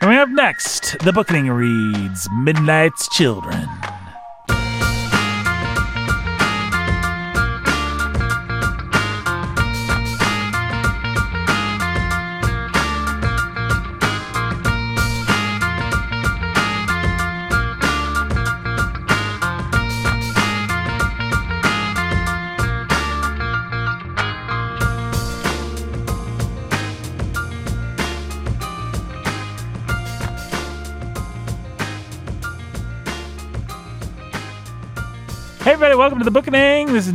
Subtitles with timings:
[0.00, 3.68] Coming up next, the Bookening reads Midnight's Children.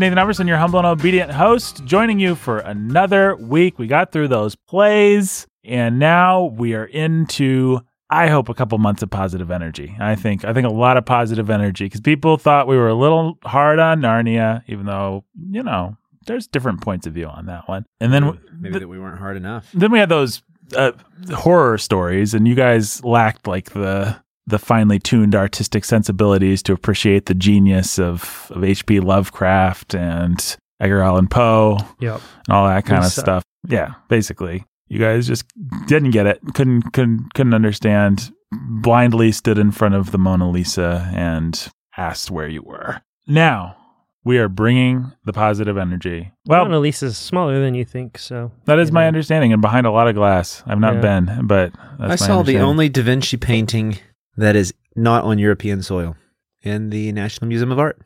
[0.03, 3.80] Nathan Alberson, your humble and obedient host, joining you for another week.
[3.80, 7.79] We got through those plays, and now we are into,
[8.09, 9.95] I hope, a couple months of positive energy.
[10.02, 12.93] I think, I think a lot of positive energy because people thought we were a
[12.93, 15.95] little hard on Narnia, even though, you know,
[16.27, 17.85] there's different points of view on that one.
[18.01, 19.70] And then, Maybe that we weren't hard enough.
[19.73, 20.43] then we had those
[20.76, 20.91] uh,
[21.34, 27.26] horror stories, and you guys lacked like the the finely tuned artistic sensibilities to appreciate
[27.27, 29.00] the genius of of H.P.
[29.00, 32.22] Lovecraft and Edgar Allan Poe Yep.
[32.48, 33.26] and all that kind We of suck.
[33.26, 33.44] stuff.
[33.68, 35.46] Yeah, basically, you guys just
[35.88, 38.32] didn't get it, couldn't couldn't couldn't understand.
[38.52, 43.02] Blindly stood in front of the Mona Lisa and asked where you were.
[43.26, 43.78] Now
[44.26, 46.32] we are bringing the positive energy.
[46.46, 49.07] Well, Mona Lisa's smaller than you think, so that is you my know.
[49.07, 50.62] understanding, and behind a lot of glass.
[50.68, 51.02] I've not Yeah.
[51.02, 53.98] been, but that's I my saw the only Da Vinci painting
[54.37, 56.15] that is not on European soil
[56.62, 57.99] in the National Museum of Art.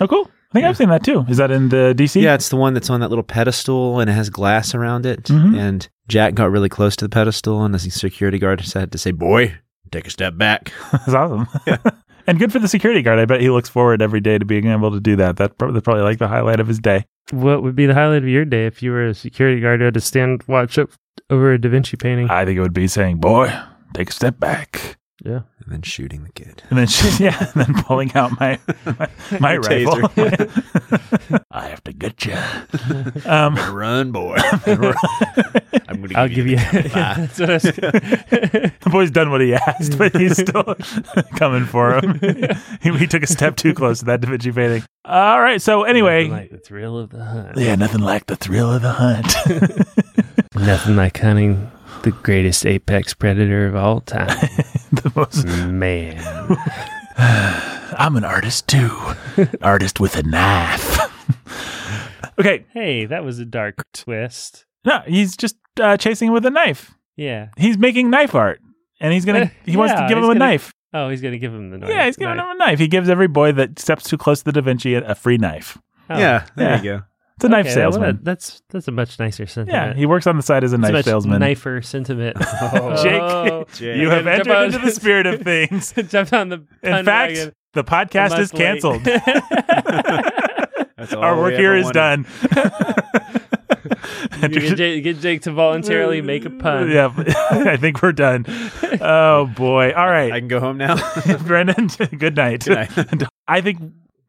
[0.00, 0.30] Oh, cool!
[0.50, 1.24] I think I've seen that too.
[1.28, 2.20] Is that in the DC?
[2.22, 5.24] Yeah, it's the one that's on that little pedestal and it has glass around it.
[5.24, 5.56] Mhm.
[5.58, 9.10] And Jack got really close to the pedestal, and the security guard had to say,
[9.10, 9.54] "Boy,
[9.90, 11.46] take a step back." that's awesome.
[12.26, 13.18] and good for the security guard.
[13.18, 15.36] I bet he looks forward every day to being able to do that.
[15.38, 17.04] That prob- that's probably like the highlight of his day.
[17.30, 19.86] what would be the highlight of your day if you were a security guard who
[19.86, 20.90] had to stand watch up
[21.30, 22.28] over a Da Vinci painting?
[22.30, 23.50] I think it would be saying, "Boy,
[23.94, 25.40] take a step back," yeah.
[25.60, 26.62] And then shooting the kid.
[26.70, 28.58] and then yeah, and then pulling out my
[28.98, 29.08] my,
[29.40, 29.96] my rifle.
[30.08, 31.44] taser.
[31.50, 32.36] I have to get you.
[33.30, 34.36] Um, Run, boy.
[34.66, 36.58] I'm going to I'll give you.
[36.58, 36.90] five.
[36.90, 40.74] That's what I was- the boy's done what he asked, but he's still
[41.36, 42.18] coming for him.
[42.82, 44.82] he, he took a step too close to that Da Vinci painting.
[45.04, 45.62] All right.
[45.62, 47.56] So anyway, Nothing like the thrill of the hunt.
[47.56, 49.34] yeah, nothing like the thrill of the hunt.
[50.56, 51.70] Nothing like hunting
[52.04, 54.28] the greatest apex predator of all time.
[54.92, 55.44] the most.
[55.46, 56.16] Man.
[57.96, 58.90] I'm an artist too.
[59.62, 60.98] artist with a knife.
[62.38, 62.64] okay.
[62.72, 64.66] Hey, that was a dark twist.
[64.84, 66.94] No, he's just uh, chasing him with a knife.
[67.16, 67.48] Yeah.
[67.56, 68.60] He's making knife art,
[69.00, 69.50] and he's gonna.
[69.64, 70.72] He wants to give him a gonna- knife.
[70.92, 71.90] Oh, he's gonna give him the knife.
[71.90, 72.44] Yeah, he's giving Knife.
[72.44, 72.78] him a knife.
[72.78, 75.38] He gives every boy that steps too close to the Da Vinci a, a free
[75.38, 75.76] knife.
[76.08, 76.76] Oh, Yeah, there Yeah.
[76.76, 77.02] you go.
[77.36, 78.16] It's a knife okay, well, salesman.
[78.16, 80.82] that- that's that's a much nicer yeah, he works on the side as a It's
[80.82, 81.40] knife much salesman.
[81.40, 82.36] Nicer sentiment.
[82.40, 82.96] Oh.
[83.02, 83.64] Jake, Oh.
[83.74, 83.96] Jake.
[83.98, 85.92] you have entered into the spirit of things.
[86.08, 86.64] Jumped on the.
[86.82, 89.02] In fact, wagon the podcast is canceled.
[89.04, 89.22] That's
[91.12, 91.94] all Our work here is wanted.
[91.94, 92.26] done.
[94.40, 96.90] Get, Jake, get Jake to voluntarily make a pun.
[96.90, 98.44] Yeah, I think we're done.
[99.00, 99.92] Oh boy!
[99.92, 100.96] All right, I can go home now.
[101.38, 101.88] Brandon.
[102.16, 102.64] Good night.
[102.64, 103.22] Good night.
[103.48, 103.80] I think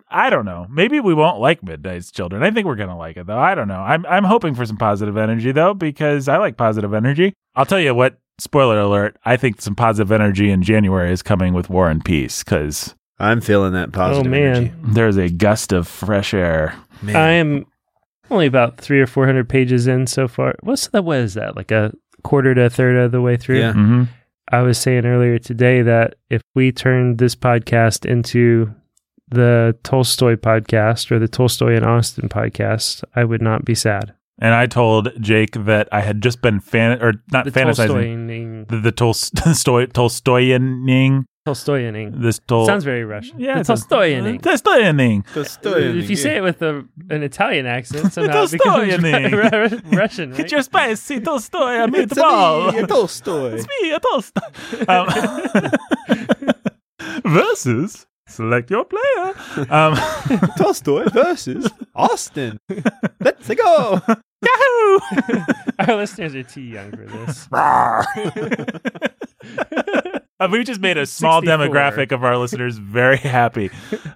[0.09, 0.67] I don't know.
[0.69, 2.43] Maybe we won't like Midnight's Children.
[2.43, 3.39] I think we're gonna like it though.
[3.39, 3.79] I don't know.
[3.79, 7.33] I'm I'm hoping for some positive energy though because I like positive energy.
[7.55, 8.17] I'll tell you what.
[8.38, 9.17] Spoiler alert!
[9.23, 13.39] I think some positive energy in January is coming with War and Peace because I'm
[13.39, 14.55] feeling that positive Oh, man.
[14.57, 14.73] energy.
[14.83, 16.75] there's a gust of fresh air.
[17.01, 17.15] Man.
[17.15, 17.65] I am
[18.29, 20.53] only about three or four hundred pages in so far.
[20.63, 21.05] What's that?
[21.05, 21.55] What is that?
[21.55, 23.59] Like a quarter to a third of the way through?
[23.59, 23.71] Yeah.
[23.73, 24.03] hmm
[24.51, 28.75] I was saying earlier today that if we turned this podcast into
[29.30, 34.13] the Tolstoy podcast or the Tolstoy and Austin podcast, I would not be sad.
[34.40, 38.68] And I told Jake that I had just been fan or not The fantasizing Tolstoyaning.
[38.68, 42.22] the, the Tolstoy Tolstoyaning Tolstoyaning.
[42.22, 43.40] this Tol Sounds very Russian.
[43.40, 44.41] yeah the it's a- Tolstoyaning.
[44.41, 45.24] Tolstoyaning.
[46.03, 49.31] if you say it with a, an Italian accent, somehow it becomes Tolstoyaning.
[49.31, 50.38] Ru- Ru- Russian, right?
[50.38, 52.86] Get your spicy Tolstoy a meatball.
[52.88, 53.53] Tolstoy.
[53.53, 54.42] It's me, a Tolstoy.
[54.90, 55.07] Um,
[57.25, 59.33] versus select your player.
[59.69, 59.95] Um,
[60.57, 62.57] Tolstoy versus Austin.
[63.19, 64.01] Let's go.
[64.45, 65.00] Yahoo!
[65.80, 67.48] Our listeners are too young for this.
[70.38, 71.68] Uh, we just made a small 64.
[71.68, 73.69] demographic of our listeners very happy.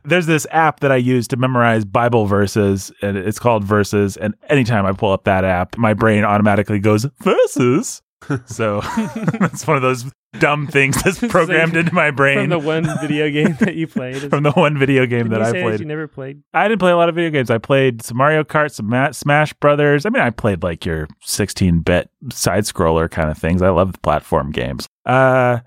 [0.04, 4.18] There's this app that I use to memorize Bible verses, and it's called Verses.
[4.18, 8.02] And anytime I pull up that app, my brain automatically goes Verses.
[8.46, 8.82] So
[9.40, 10.06] that's one of those
[10.40, 14.30] dumb things that's programmed into my brain From the one video game that you played.
[14.30, 15.80] From the one video game that you I say played.
[15.80, 16.44] You never played.
[16.54, 17.50] I didn't play a lot of video games.
[17.50, 20.06] I played some Mario Kart, some Ma- Smash Brothers.
[20.06, 23.62] I mean, I played like your 16 bit side scroller kind of things.
[23.62, 24.88] I love platform games.
[25.06, 25.60] Uh,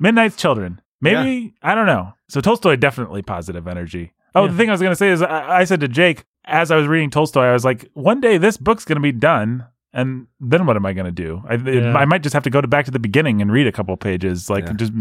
[0.00, 0.80] Midnight's Children.
[1.00, 2.12] Maybe I don't know.
[2.28, 4.12] So Tolstoy definitely positive energy.
[4.34, 4.50] Oh, Yeah.
[4.50, 6.76] the thing I was going to say is I, I said to Jake as I
[6.76, 9.66] was reading Tolstoy, I was like, one day this book's going to be done,
[9.98, 11.42] and then what am I going to do?
[11.48, 11.96] I, it- Yeah.
[11.96, 13.96] I might just have to go to back to the beginning and read a couple
[13.96, 14.48] pages.
[14.48, 14.72] Like, Yeah.
[14.74, 14.92] just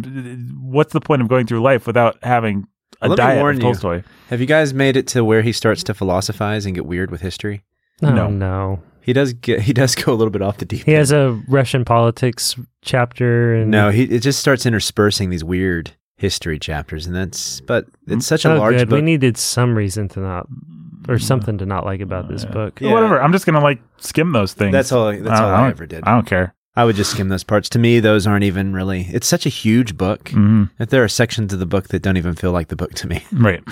[0.60, 2.68] what's the point of going through life without having
[3.02, 3.68] a Let me diet warn of you.
[3.68, 4.04] Tolstoy?
[4.30, 7.22] Have you guys made it to where he starts to philosophize and get weird with
[7.22, 7.64] history?
[8.02, 8.30] Oh, No.
[8.30, 8.80] no.
[9.02, 10.84] He does get he does go a little bit off the deep.
[10.84, 11.00] He end.
[11.00, 16.60] has a Russian politics chapter, and no, he it just starts interspersing these weird history
[16.60, 18.28] chapters, and that's but it's mm.
[18.28, 18.90] such a oh, large good.
[18.90, 18.98] book.
[18.98, 20.48] We needed some reason to not,
[21.08, 22.52] or something to not like about this Yeah.
[22.52, 22.82] book.
[22.82, 22.94] Yeah.
[22.94, 23.22] Whatever.
[23.22, 24.72] I'm just going to like skim those things.
[24.72, 25.12] that's all.
[25.12, 26.04] That's I- all I I, ever did.
[26.06, 26.54] I don't care.
[26.76, 27.70] I would just skim those parts.
[27.70, 29.08] To me, those aren't even really.
[29.12, 30.70] It's such a huge book Mhm.
[30.78, 33.08] that there are sections of the book that don't even feel like the book to
[33.08, 33.24] me.
[33.32, 33.64] Right.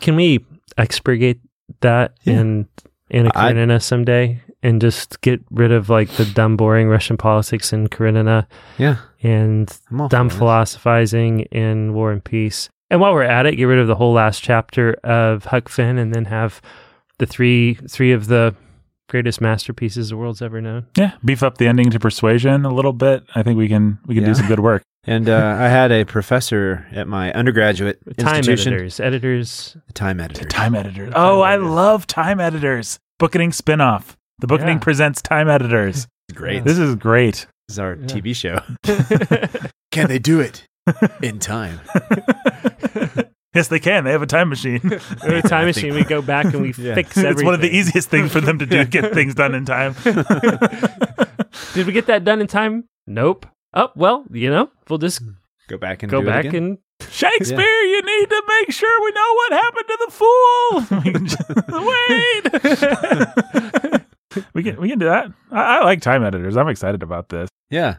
[0.00, 0.44] Can we
[0.76, 1.38] expurgate
[1.80, 2.40] that Yeah.
[2.40, 2.68] in
[3.10, 7.72] Anna I- Karenina someday and just get rid of like the dumb, boring Russian politics
[7.72, 8.46] in Karenina
[8.78, 9.74] Yeah, and
[10.08, 12.68] dumb philosophizing in War and Peace?
[12.92, 15.96] And while we're at it, get rid of the whole last chapter of Huck Finn
[15.98, 16.60] and then have
[17.18, 18.54] the three three of the
[19.08, 20.86] greatest masterpieces the world's ever known.
[20.96, 21.12] Yeah.
[21.24, 23.24] Beef up the ending to persuasion a little bit.
[23.34, 24.28] I think we can we can Yeah.
[24.30, 24.82] do some good work.
[25.04, 29.76] And uh, I had a professor at my undergraduate Time institution, editors, editors.
[29.94, 30.44] time editor.
[30.48, 31.12] Time editors.
[31.16, 31.70] Oh, I editors.
[31.72, 33.00] love time editors.
[33.18, 34.14] Bookening spinoff.
[34.38, 34.84] The Bookening Yeah.
[34.84, 36.06] presents time editors.
[36.32, 36.62] Great.
[36.62, 37.46] This is great.
[37.66, 38.06] This is our Yeah.
[38.06, 38.60] TV show.
[39.90, 40.68] Can they do it
[41.22, 41.80] in time?
[43.54, 44.04] yes, they can.
[44.04, 44.80] They have a time machine.
[45.24, 45.94] We have a time machine.
[45.94, 46.94] We go back and we Yeah.
[46.94, 47.32] fix everything.
[47.32, 49.94] it's one of the easiest things for them to do, get things done in time.
[51.74, 52.84] Did we get that done in time?
[53.06, 53.46] Nope.
[53.74, 55.30] Oh well, you know, we'll just hmm.
[55.68, 56.64] Go back and go do it back again?
[56.64, 56.78] and
[57.10, 60.84] Shakespeare, you need to make sure we know what happened to the fool.
[61.04, 61.12] We
[63.92, 64.44] Wait.
[64.54, 65.32] we can we can do that.
[65.50, 66.56] I, I like time editors.
[66.56, 67.48] I'm excited about this.
[67.70, 67.96] yeah.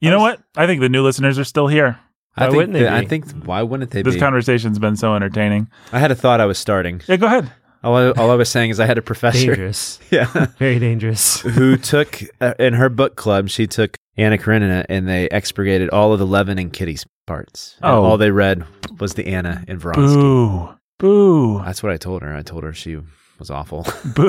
[0.00, 0.40] You know what?
[0.56, 1.98] I think the new listeners are still here.
[2.36, 3.06] I think wouldn't they that- I be?
[3.06, 4.20] think why wouldn't they This be?
[4.20, 5.68] conversation's been so entertaining.
[5.92, 7.00] I had a thought I was starting.
[7.08, 7.50] Yeah, go ahead.
[7.84, 9.46] All I, all I was saying is I had a professor.
[9.46, 10.24] dangerous, Yeah.
[10.58, 11.40] very dangerous.
[11.42, 16.12] who took uh, in her book club she took anna karenina and they expurgated all
[16.12, 18.02] of the levin and kitty's parts And Oh.
[18.04, 18.64] all they read
[18.98, 20.68] was the anna and vronsky Boo.
[20.98, 21.62] Boo.
[21.64, 22.96] that's what i told her i told her she
[23.38, 23.82] was awful
[24.16, 24.26] Boo.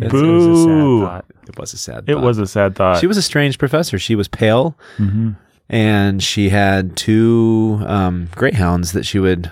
[0.00, 1.00] It's- it was a sad Boo.
[1.06, 1.24] thought.
[1.48, 2.22] it was a sad It thought.
[2.22, 2.98] was a sad thought.
[3.00, 5.30] she was a strange professor she was pale hmm
[5.68, 9.50] and she had two um, greyhounds that she would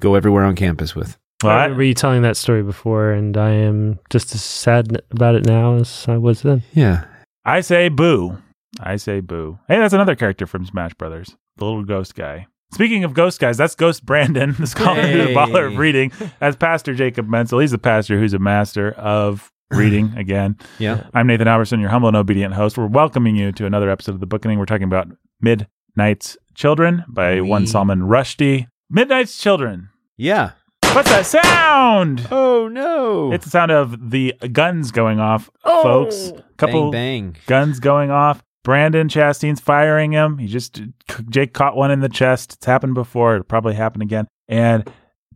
[0.00, 3.36] go everywhere on campus with Well, I I- remember you telling that story before, and
[3.36, 6.62] I am just as sad about it now as I was then.
[6.72, 7.04] yeah
[7.44, 8.38] I say boo.
[8.80, 9.58] I say boo.
[9.68, 12.46] Hey, that's another character from Smash Brothers, the little ghost guy.
[12.72, 16.10] Speaking of ghost guys, that's Ghost Brandon, the scholar who's a baller of reading,
[16.40, 17.60] as Pastor Jacob Menzel.
[17.60, 20.56] He's the pastor who's a master of reading again.
[20.78, 22.76] yeah I'm Nathan Alberson, your humble and obedient host.
[22.76, 24.58] We're welcoming you to another episode of The Bookening.
[24.58, 25.08] We're talking about
[25.40, 27.66] Midnight's Children by one.
[27.66, 28.68] Salman Rushdie.
[28.90, 29.88] Midnight's Children.
[30.16, 30.52] yeah
[30.92, 32.28] What's that sound?
[32.30, 35.82] oh no It's the sound of the guns going off, oh.
[35.82, 36.32] folks.
[36.56, 38.42] Couple bang bang guns going off.
[38.62, 40.38] Brandon Chastain's firing him.
[40.38, 40.80] He just
[41.28, 42.54] Jake caught one in the chest.
[42.54, 43.34] It's happened before.
[43.34, 44.26] It'll probably happen again.
[44.48, 44.90] And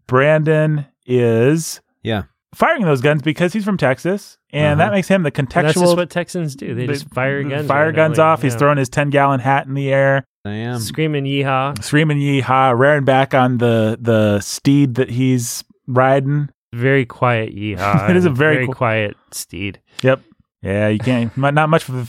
[0.07, 4.89] Brandon is yeah firing those guns because he's from Texas, and Uh-huh.
[4.89, 5.97] that makes him the And that's just contextual.
[5.97, 6.75] what Texans do.
[6.75, 7.67] They just fire guns.
[7.67, 8.33] Fire guns randomly.
[8.33, 8.43] off.
[8.43, 11.83] He's throwing his ten gallon hat in the air, i am screaming yeehaw.
[11.83, 16.49] screaming "Yeehaw!" rearing back on the the steed that he's riding.
[16.75, 18.09] Very quiet yeehaw.
[18.11, 19.81] It is a and very qu- quiet steed.
[20.03, 20.21] Yep.
[20.63, 21.37] Yeah, you can't.
[21.37, 22.03] not not much of a,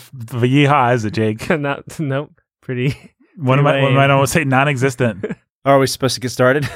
[0.47, 1.49] yeehaw, is it, Jake?
[1.59, 2.31] Not nope.
[2.61, 2.95] Pretty.
[3.37, 3.95] One of my, one lame.
[3.95, 5.25] might almost say non-existent.
[5.65, 6.67] are we supposed to get started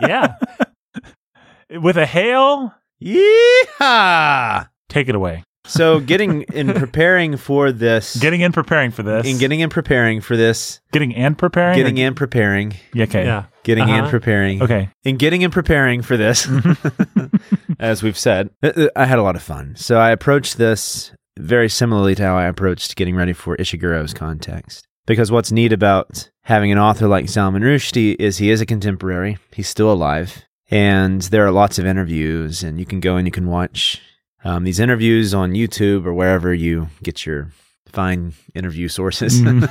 [0.00, 0.34] Yeah.
[1.80, 4.68] With a hail, Yeehaw!
[4.88, 5.44] take it away.
[5.66, 9.26] So, getting in preparing for this, Getting in, preparing for this.
[9.26, 11.76] in getting in preparing for this, getting and preparing.
[11.78, 13.24] getting or- in preparing, Yeah, okay.
[13.24, 13.44] Yeah.
[13.62, 14.10] getting in Uh-huh.
[14.10, 14.90] preparing, Okay.
[15.04, 16.46] in getting and preparing for this,
[17.80, 19.74] as we've said, uh, uh, I had a lot of fun.
[19.76, 24.86] So, I approached this very similarly to how I approached getting ready for Ishiguro's context.
[25.06, 29.36] Because what's neat about having an author like Salman Rushdie is he is a contemporary.
[29.52, 30.44] He's still alive.
[30.74, 34.02] And there are lots of interviews, and you can go and you can watch
[34.42, 37.50] um, these interviews on YouTube or wherever you get your
[37.86, 39.40] fine interview sources.
[39.40, 39.70] Mhm.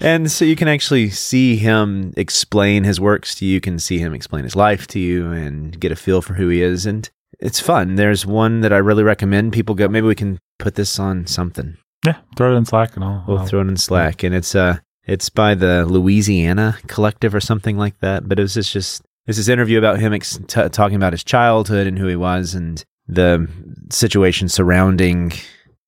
[0.00, 3.54] and so you can actually see him explain his works to you.
[3.54, 6.48] You can see him explain his life to you and get a feel for who
[6.48, 6.84] he is.
[6.86, 7.08] And
[7.40, 7.94] it's fun.
[7.96, 9.88] There's one that I really recommend people go.
[9.88, 11.76] Maybe we can put this on something.
[12.04, 12.16] Yeah.
[12.36, 13.24] Throw it in Slack and I'll.
[13.26, 17.40] We'll I'll- throw it in Slack, and it's uh, it's by the Louisiana Collective or
[17.40, 18.28] something like that.
[18.28, 21.22] But it was just just it's this interview about him ex- t- talking about his
[21.22, 23.48] childhood and who he was, and the
[23.90, 25.32] situation surrounding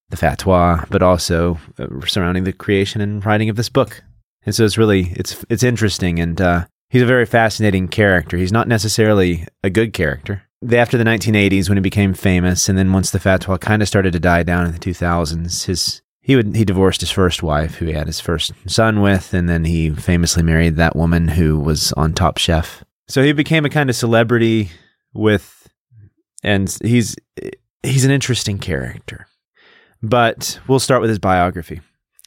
[0.09, 4.03] the fatwa, but also uh, surrounding the creation and writing of this book.
[4.45, 8.37] And so it's really it's it's interesting and uh, he's a very fascinating character.
[8.37, 10.43] He's not necessarily a good character.
[10.71, 14.13] After the 1980s, when he became famous, and then once the fatwa kind of started
[14.13, 17.87] to die down in the 2000s, his he would he divorced his first wife, who
[17.87, 21.93] he had his first son with, and then he famously married that woman who was
[21.93, 22.83] on Top Chef.
[23.11, 24.69] So he became a kind of celebrity
[25.13, 25.67] with,
[26.43, 27.17] and he's
[27.83, 29.27] he's an interesting character.
[30.01, 31.81] But we'll start with his biography.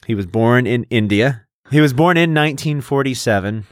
[0.05, 1.47] He was born in India.
[1.71, 3.65] He was born in 1947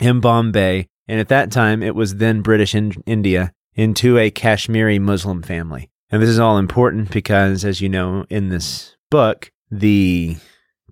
[0.00, 4.98] in Bombay, and at that time it was then British in India, into a Kashmiri
[4.98, 5.88] Muslim family.
[6.10, 10.36] And this is all important because, as you know, in this book, the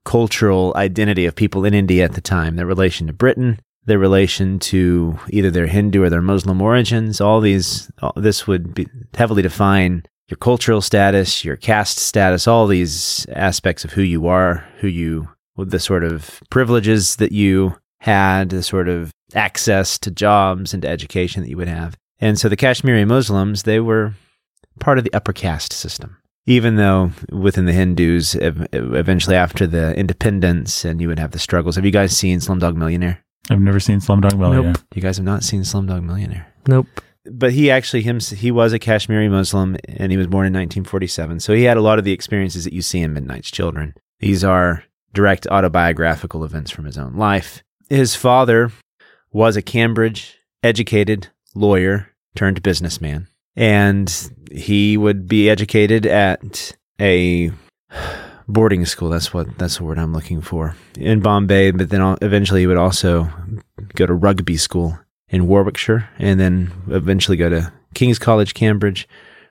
[0.05, 4.59] cultural identity of people in India at the time, their relation to Britain, their relation
[4.59, 9.43] to either their Hindu or their Muslim origins, all these, all, this would be heavily
[9.43, 14.89] define your cultural status, your caste status, all these aspects of who you are, who
[14.89, 20.83] you, the sort of privileges that you had, the sort of access to jobs and
[20.83, 21.97] to education that you would have.
[22.21, 24.15] And so the Kashmiri Muslims, they were
[24.81, 26.17] part of the upper caste system.
[26.47, 31.77] Even though within the Hindus, eventually after the independence, and you would have the struggles.
[31.77, 33.23] Have you guys seen Slumdog Millionaire?
[33.51, 34.73] I've never seen Slumdog Millionaire.
[34.73, 34.83] Nope.
[34.95, 36.53] You guys have not seen Slumdog Millionaire.
[36.67, 36.87] Nope.
[37.25, 41.41] But he actually him he was a Kashmiri Muslim, and he was born in 1947.
[41.41, 43.95] So he had a lot of the experiences that you see in Midnight's Children.
[44.21, 47.63] These are direct autobiographical events from his own life.
[47.89, 48.73] His father
[49.31, 57.53] was a Cambridge educated lawyer turned businessman, and he would be educated at a
[58.53, 59.09] boarding school.
[59.09, 61.73] That's what that's the word I'm looking for in Bombay.
[61.73, 63.29] But then eventually he would also
[63.95, 69.09] go to rugby school in Warwickshire, and then eventually go to King's College, Cambridge,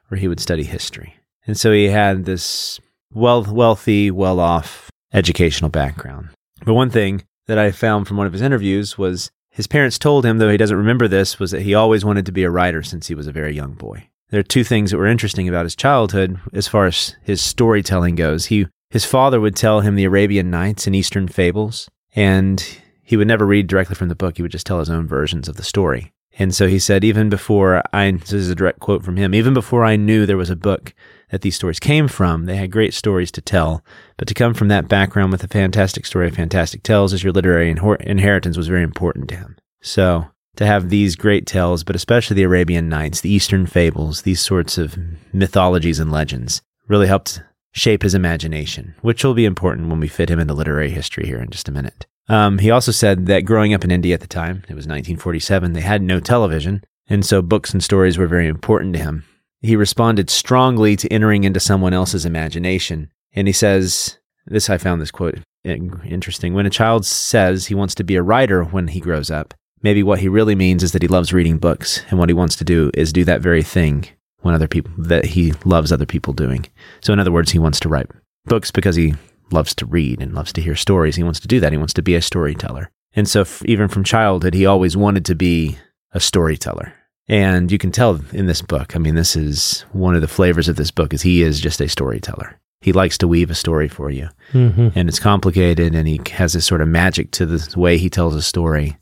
[0.07, 1.15] where he would study history.
[1.47, 2.79] And so he had this
[3.13, 6.29] well, wealthy, well off educational background.
[6.63, 10.25] But one thing that I found from one of his interviews was his parents told
[10.25, 12.83] him, though he doesn't remember this, was that he always wanted to be a writer
[12.83, 14.07] since he was a very young boy.
[14.29, 18.15] There are two things that were interesting about his childhood as far as his storytelling
[18.15, 18.45] goes.
[18.45, 23.27] He his father would tell him the Arabian Nights and Eastern fables, and he would
[23.27, 24.37] never read directly from the book.
[24.37, 26.13] He would just tell his own versions of the story.
[26.39, 29.53] And so he said, even before I, this is a direct quote from him, even
[29.53, 30.93] before I knew there was a book
[31.29, 33.83] that these stories came from, they had great stories to tell.
[34.17, 37.33] But to come from that background with a fantastic story of fantastic tales as your
[37.33, 39.57] literary inheritance was very important to him.
[39.81, 44.41] So to have these great tales, but especially the Arabian Nights, the Eastern fables, these
[44.41, 44.97] sorts of
[45.33, 47.41] mythologies and legends really helped
[47.71, 51.39] shape his imagination, which will be important when we fit him into literary history here
[51.39, 52.05] in just a minute.
[52.27, 55.73] Um, he also said that growing up in India at the time, it was 1947,
[55.73, 59.25] they had no television, and so books and stories were very important to him.
[59.61, 65.01] He responded strongly to entering into someone else's imagination, and he says, This I found
[65.01, 66.53] this quote interesting.
[66.53, 70.01] When a child says he wants to be a writer when he grows up, maybe
[70.01, 72.63] what he really means is that he loves reading books, and what he wants to
[72.63, 74.07] do is do that very thing
[74.41, 76.65] when other people that he loves other people doing.
[77.01, 78.09] So, in other words, he wants to write
[78.45, 79.15] books because he
[79.51, 81.15] loves to read and loves to hear stories.
[81.15, 81.71] He wants to do that.
[81.71, 82.89] He wants to be a storyteller.
[83.13, 85.77] And so, f- even from childhood, he always wanted to be
[86.11, 86.93] a storyteller.
[87.27, 90.67] And you can tell in this book, I mean, this is one of the flavors
[90.67, 92.59] of this book is he is just a storyteller.
[92.81, 94.27] He likes to weave a story for you.
[94.53, 94.89] Mm-hmm.
[94.95, 98.35] And it's complicated and he has this sort of magic to the way he tells
[98.35, 98.97] a story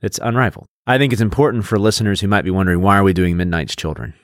[0.00, 0.66] that's unrivaled.
[0.86, 3.76] I think it's important for listeners who might be wondering why are we doing Midnight's
[3.76, 4.14] Children?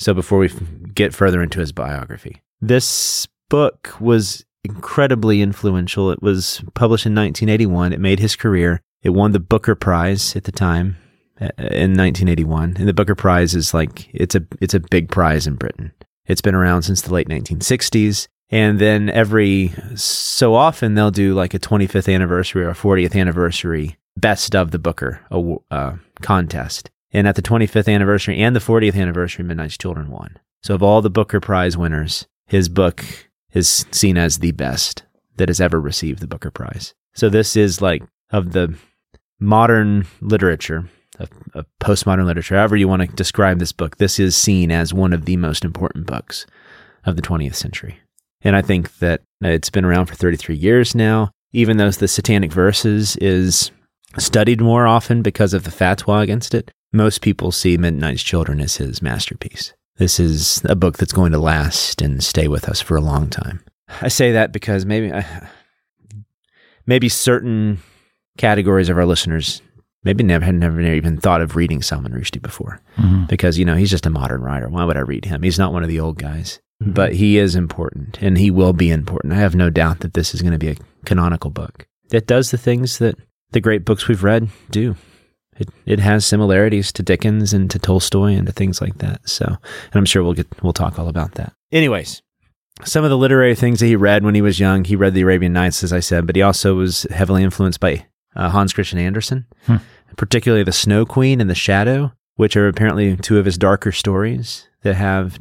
[0.00, 0.48] So before we
[0.94, 6.10] get further into his biography, this book was incredibly influential.
[6.10, 7.92] It was published in 1981.
[7.92, 8.80] It made his career.
[9.02, 10.96] It won the Booker Prize at the time
[11.38, 12.76] uh, in 1981.
[12.78, 15.92] And the Booker Prize is like it's a it's a big prize in Britain.
[16.24, 18.26] It's been around since the late 1960s.
[18.48, 24.56] And then every so often they'll do like a 25th anniversary or 40th anniversary best
[24.56, 25.20] of the Booker
[25.70, 26.90] uh, contest.
[27.12, 30.38] And at the 25th anniversary and the 40th anniversary, Midnight's Children won.
[30.62, 33.04] So of all the Booker Prize winners, his book
[33.52, 35.04] is seen as the best
[35.36, 36.94] that has ever received the Booker Prize.
[37.14, 38.74] So this is like of the
[39.40, 40.88] modern literature,
[41.18, 44.94] of, of postmodern literature, however you want to describe this book, this is seen as
[44.94, 46.46] one of the most important books
[47.04, 47.98] of the 20th century.
[48.42, 51.30] And I think that it's been around for 33 years now.
[51.52, 53.72] Even though the Satanic Verses is
[54.18, 58.76] studied more often because of the fatwa against it, most people see Midnight's Children as
[58.76, 59.72] his masterpiece.
[59.96, 63.28] This is a book that's going to last and stay with us for a long
[63.28, 63.60] time.
[64.00, 65.12] I say that because maybe
[66.86, 67.78] maybe certain
[68.38, 69.60] categories of our listeners
[70.04, 73.28] maybe never had never even thought of reading Salman Rushdie before Mhm.
[73.28, 74.68] because you know he's just a modern writer.
[74.68, 75.42] Why would I read him?
[75.42, 76.94] He's not one of the old guys, Mhm.
[76.94, 79.34] but he is important and he will be important.
[79.34, 81.86] I have no doubt that this is going to be a canonical book.
[82.12, 83.14] it does the things that
[83.52, 84.96] the great books we've read do.
[85.60, 89.28] It it has similarities to Dickens and to Tolstoy and to things like that.
[89.28, 89.58] So, and
[89.94, 91.52] I'm sure we'll get we'll talk all about that.
[91.70, 92.22] Anyways,
[92.84, 95.20] some of the literary things that he read when he was young, he read the
[95.20, 98.98] Arabian Nights, as I said, but he also was heavily influenced by uh, Hans Christian
[98.98, 99.76] Andersen, Hmm.
[100.16, 104.66] particularly The Snow Queen and The Shadow, which are apparently two of his darker stories
[104.82, 105.38] that have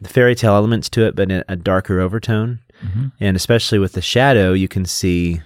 [0.00, 2.58] the fairy tale elements to it, but in a darker overtone.
[2.84, 3.12] Mhm.
[3.20, 5.40] And especially with The Shadow, you can see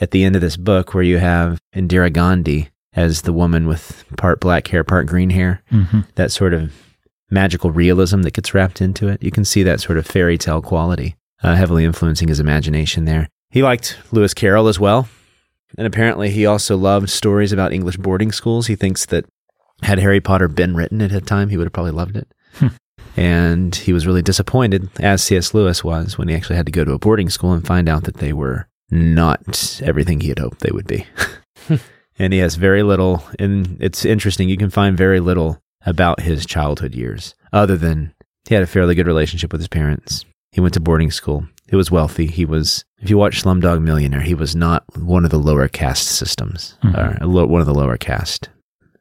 [0.00, 4.04] at the end of this book where you have Indira Gandhi as the woman with
[4.16, 6.04] part black hair, part green hair, Mhm.
[6.16, 6.72] that sort of
[7.30, 9.22] magical realism that gets wrapped into it.
[9.22, 13.28] You can see that sort of fairy tale quality uh, heavily influencing his imagination there.
[13.50, 15.08] He liked Lewis Carroll as well.
[15.76, 18.66] And apparently, he also loved stories about English boarding schools.
[18.66, 19.24] He thinks that
[19.82, 22.26] had Harry Potter been written at a time, he would have probably loved it.
[22.54, 22.68] Hmm.
[23.16, 25.54] And he was really disappointed, as C.S.
[25.54, 28.04] Lewis was, when he actually had to go to a boarding school and find out
[28.04, 31.06] that they were not everything he had hoped they would be.
[32.18, 36.44] and he has very little, and it's interesting, you can find very little about his
[36.46, 38.14] childhood years, other than
[38.48, 40.24] he had a fairly good relationship with his parents.
[40.52, 41.46] He went to boarding school.
[41.68, 42.26] He was wealthy.
[42.26, 46.08] He was, if you watch Slumdog Millionaire, he was not one of the lower caste
[46.08, 47.20] systems, Mhm.
[47.22, 48.48] or lo- one of the lower caste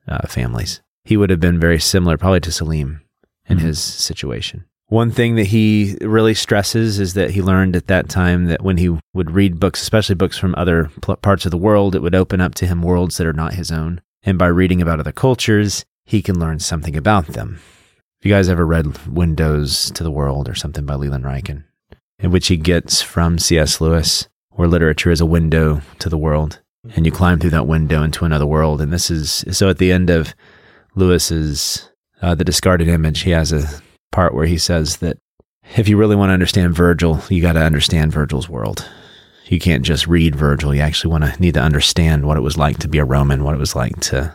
[0.08, 0.82] uh, families.
[1.06, 3.02] He would have been very similar, probably to Salim
[3.48, 3.62] in Mhm.
[3.62, 4.66] his situation.
[4.90, 8.78] One thing that he really stresses is that he learned at that time that when
[8.78, 12.16] he would read books, especially books from other pl- parts of the world, it would
[12.16, 14.00] open up to him worlds that are not his own.
[14.24, 17.60] And by reading about other cultures, he can learn something about them.
[18.20, 21.66] If you guys ever read Windows to the World or something by Leland Ryken,
[22.20, 23.82] in which he gets from C.S.
[23.82, 26.62] Lewis, where literature is a window to the world,
[26.96, 28.80] and you climb through that window into another world.
[28.80, 30.34] And this is so at the end of
[30.96, 31.90] Lewis's
[32.22, 35.18] uh, The Discarded Image, he has a part where he says that
[35.76, 38.88] if you really want to understand Virgil, you got to understand Virgil's world.
[39.48, 40.74] You can't just read Virgil.
[40.74, 43.44] You actually want to need to understand what it was like to be a Roman,
[43.44, 44.34] what it was like to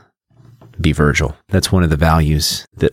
[0.81, 1.37] be Virgil.
[1.49, 2.93] That's one of the values that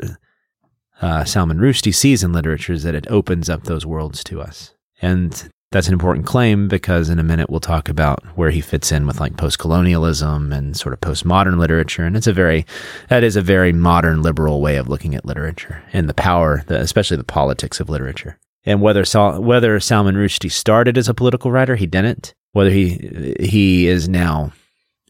[1.01, 4.73] uh, Salman Rushdie sees in literature is that it opens up those worlds to us.
[5.01, 8.91] And that's an important claim because in a minute we'll talk about where he fits
[8.91, 12.03] in with like post-colonialism and sort of postmodern literature.
[12.03, 12.65] And it's a very,
[13.09, 16.79] that is a very modern liberal way of looking at literature and the power, the,
[16.79, 18.39] especially the politics of literature.
[18.65, 22.33] And whether Sal, whether Salman Rushdie started as a political writer, he didn't.
[22.51, 24.51] Whether he he is now,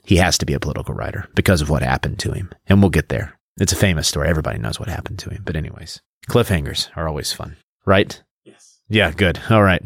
[0.04, 2.52] he has to be a political writer because of what happened to him.
[2.68, 3.40] And we'll get there.
[3.60, 4.28] It's a famous story.
[4.28, 5.42] Everybody knows what happened to him.
[5.46, 8.22] But anyways, cliffhangers are always fun, right?
[8.44, 8.80] Yes.
[8.90, 9.40] Yeah, good.
[9.50, 9.84] All right.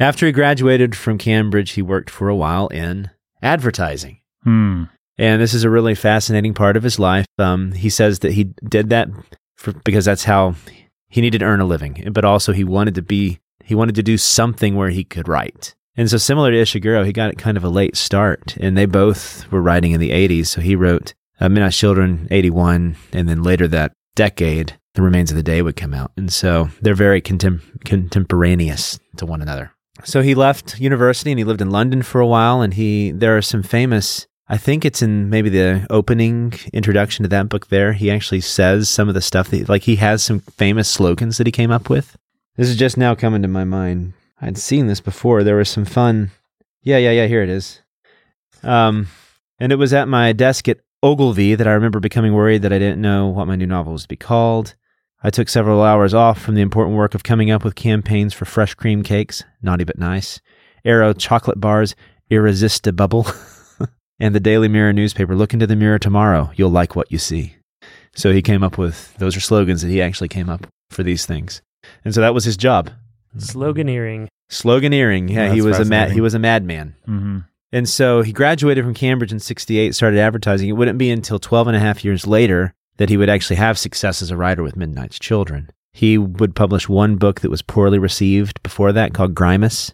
[0.00, 3.10] After he graduated from Cambridge, he worked for a while in
[3.42, 4.20] advertising.
[4.42, 4.84] Hmm.
[5.16, 7.26] And this is a really fascinating part of his life.
[7.38, 9.08] Um, he says that he did that
[9.56, 10.54] for, because that's how
[11.08, 14.02] he needed to earn a living, but also he wanted to be, he wanted to
[14.02, 15.74] do something where he could write.
[15.96, 19.50] And so, similar to Ishiguro, he got kind of a late start, and they both
[19.52, 20.48] were writing in the 80s.
[20.48, 25.36] So he wrote uh, Midnight Children, 81, and then later that decade, The Remains of
[25.36, 26.12] the Day would come out.
[26.16, 29.72] And so they're very contem- contemporaneous to one another.
[30.04, 32.62] So he left university and he lived in London for a while.
[32.62, 37.28] And he, there are some famous, I think it's in maybe the opening introduction to
[37.30, 37.92] that book there.
[37.92, 41.46] He actually says some of the stuff that, like, he has some famous slogans that
[41.46, 42.16] he came up with.
[42.56, 44.12] This is just now coming to my mind.
[44.40, 45.42] I'd seen this before.
[45.42, 46.30] There was some fun.
[46.82, 47.26] Yeah, yeah, yeah.
[47.26, 47.80] Here it is.
[48.62, 49.08] Um,
[49.58, 52.78] and it was at my desk at Ogilvy that I remember becoming worried that I
[52.78, 54.74] didn't know what my new novel was to be called.
[55.26, 58.44] I took several hours off from the important work of coming up with campaigns for
[58.44, 60.42] fresh cream cakes, naughty but nice,
[60.84, 61.96] Aero chocolate bars,
[62.28, 63.26] irresistible, bubble,
[64.20, 65.34] and the Daily Mirror newspaper.
[65.34, 66.50] Look into the mirror tomorrow.
[66.56, 67.56] You'll like what you see.
[68.14, 71.24] So he came up with those are slogans that he actually came up for these
[71.24, 71.62] things,
[72.04, 72.90] and so that was his job.
[73.38, 74.28] Sloganeering.
[74.52, 75.30] Sloganeering.
[75.30, 76.12] Yeah, he was a mad.
[76.12, 76.96] He was a madman.
[77.06, 77.38] hmm
[77.72, 80.68] And so he graduated from Cambridge in 68, started advertising.
[80.68, 83.78] It wouldn't be until 12 and a half years later that he would actually have
[83.78, 85.70] success as a writer with Midnight's Children.
[85.92, 89.92] He would publish one book that was poorly received before that called Grimus,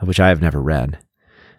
[0.00, 0.98] which I have never read.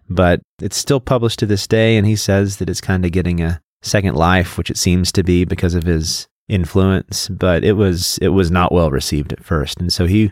[0.09, 3.41] But it's still published to this day, and he says that it's kind of getting
[3.41, 7.29] a second life, which it seems to be because of his influence.
[7.29, 9.79] But it was it was not well received at first.
[9.79, 10.31] And so he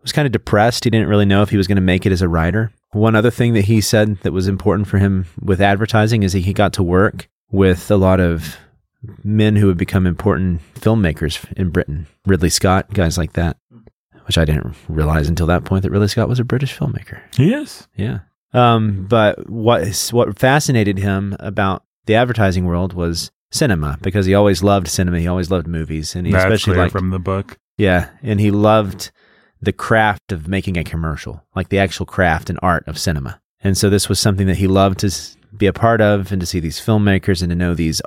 [0.00, 0.84] was kind of depressed.
[0.84, 2.72] He didn't really know if he was going to make it as a writer.
[2.92, 6.52] One other thing that he said that was important for him with advertising is he
[6.52, 8.56] got to work with a lot of
[9.22, 12.06] men who would become important filmmakers in Britain.
[12.26, 13.56] Ridley Scott, guys like that,
[14.26, 17.20] which I didn't realize until that point that Ridley Scott was a British filmmaker.
[17.36, 17.86] He is.
[17.94, 18.20] Yeah.
[18.52, 24.62] Um, but what what fascinated him about the advertising world was cinema because he always
[24.62, 25.20] loved cinema.
[25.20, 27.58] He always loved movies, and he That's especially liked from the book.
[27.76, 29.10] yeah, and he loved
[29.60, 33.40] the craft of making a commercial, like the actual craft and art of cinema.
[33.62, 35.10] And so this was something that he loved to
[35.56, 38.00] be a part of and to see these filmmakers and to know these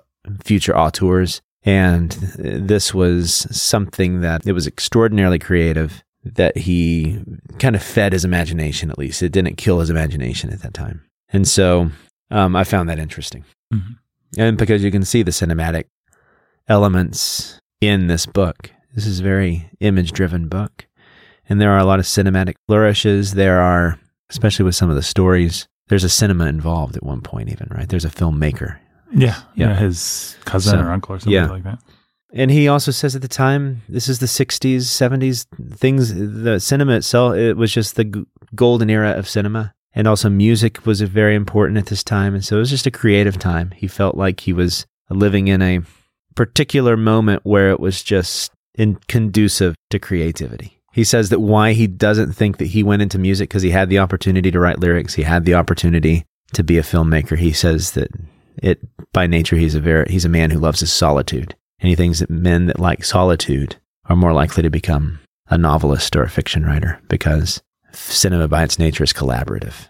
[0.43, 1.41] future auteurs.
[1.63, 7.21] And this was something that it was extraordinarily creative that he
[7.59, 9.21] kind of fed his imagination, at least.
[9.21, 11.01] It didn't kill his imagination at that time.
[11.29, 11.91] And so
[12.31, 13.43] um, I found that interesting.
[13.73, 13.97] Mhm.
[14.37, 15.85] And because you can see the cinematic
[16.67, 18.71] elements in this book.
[18.93, 20.87] This is a very image driven book.
[21.47, 23.33] And there are a lot of cinematic flourishes.
[23.33, 27.49] There are, especially with some of the stories, there's a cinema involved at one point,
[27.49, 27.89] even, right?
[27.89, 28.77] There's a filmmaker.
[29.13, 29.41] Yeah.
[29.55, 29.69] Yeah.
[29.69, 29.75] Yeah.
[29.75, 31.47] His cousin So, or uncle or something yeah.
[31.49, 31.79] like that.
[32.31, 36.97] And he also says at the time, this is the 60s, 70s, things, the cinema
[36.97, 39.73] itself, it was just the g- golden era of cinema.
[39.93, 42.35] And also music was very important at this time.
[42.35, 43.71] And so it was just a creative time.
[43.71, 45.81] He felt like he was living in a
[46.35, 50.79] particular moment where it was just in conducive to creativity.
[50.93, 53.89] He says that why he doesn't think that he went into music because he had
[53.89, 57.37] the opportunity to write lyrics, he had the opportunity to be a filmmaker.
[57.37, 58.09] He says that
[58.61, 58.79] it
[59.13, 61.55] by nature he's a very he's a man who loves his solitude.
[61.79, 65.19] And he thinks that men that like solitude are more likely to become
[65.49, 69.87] a novelist or a fiction writer because cinema by its nature is collaborative.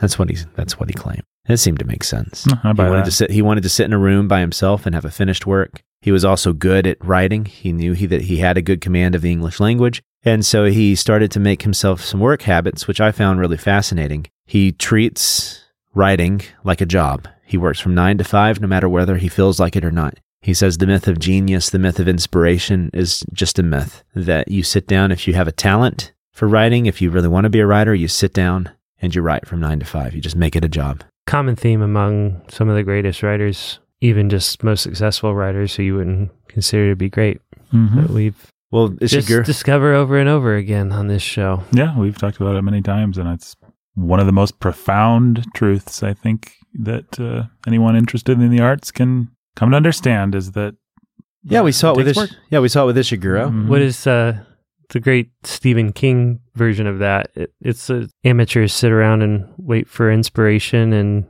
[0.00, 1.22] That's what he's that's what he claimed.
[1.46, 2.46] It seemed to make sense.
[2.46, 3.04] No, I He wanted that.
[3.04, 3.30] to sit.
[3.30, 5.82] He wanted to sit in a room by himself and have a finished work.
[6.00, 7.44] He was also good at writing.
[7.44, 10.64] He knew he that he had a good command of the English language, and so
[10.64, 14.26] he started to make himself some work habits, which I found really fascinating.
[14.46, 15.64] He treats
[15.94, 17.28] writing like a job.
[17.44, 20.18] He works from nine to five, no matter whether he feels like it or not.
[20.40, 24.02] He says the myth of genius, the myth of inspiration, is just a myth.
[24.14, 27.44] That you sit down if you have a talent for writing, if you really want
[27.44, 30.14] to be a writer, you sit down and you write from nine to five.
[30.14, 31.02] You just make it a job.
[31.26, 35.94] Common theme among some of the greatest writers, even just most successful writers who you
[35.96, 37.40] wouldn't consider to be great,
[37.72, 38.02] Mhm.
[38.02, 41.62] that we've Well, just Ishiguro, discover over and over again on this show.
[41.72, 43.54] Yeah, we've talked about it many times, and it's
[43.94, 48.90] one of the most profound truths I think that uh, anyone interested in the arts
[48.90, 50.74] can come to understand is that.
[51.46, 52.38] Yeah, we saw it with takes Ish- work.
[52.50, 53.50] yeah, we saw it with Ishiguro.
[53.50, 53.66] Mhm.
[53.68, 54.38] What is uh,
[54.88, 57.30] the great Stephen King version of that?
[57.34, 61.26] It, it's uh, amateurs sit around and wait for inspiration, and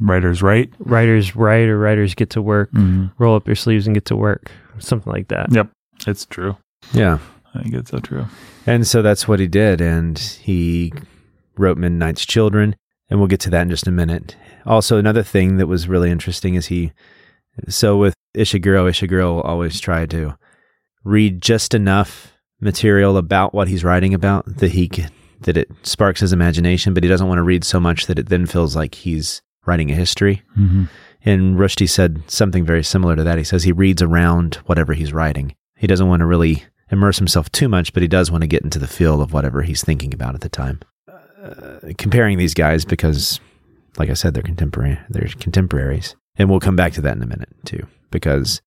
[0.00, 3.12] writers write, writers write or writers get to work, Mhm.
[3.18, 5.50] roll up their sleeves and get to work, something like that.
[5.50, 5.70] Yep,
[6.06, 6.56] it's true.
[6.92, 7.18] Yeah.
[7.54, 8.26] I think it's so true.
[8.66, 9.80] And so that's what he did.
[9.80, 10.92] And he
[11.56, 12.76] wrote Midnight's Children.
[13.08, 14.36] And we'll get to that in just a minute.
[14.64, 16.92] Also, another thing that was really interesting is he,
[17.68, 20.36] so with Ishiguro, Ishiguro will always try to
[21.04, 26.20] read just enough material about what he's writing about that he can, that it sparks
[26.20, 28.94] his imagination, but he doesn't want to read so much that it then feels like
[28.94, 30.42] he's writing a history.
[30.58, 30.84] Mm-hmm.
[31.24, 33.38] And Rushdie said something very similar to that.
[33.38, 35.54] He says he reads around whatever he's writing.
[35.76, 38.62] He doesn't want to really immerse himself too much, but he does want to get
[38.62, 40.80] into the feel of whatever he's thinking about at the time.
[41.46, 43.40] Uh, comparing these guys because,
[43.98, 44.98] like I said, they're contemporary.
[45.08, 48.60] They're contemporaries, and we'll come back to that in a minute too, because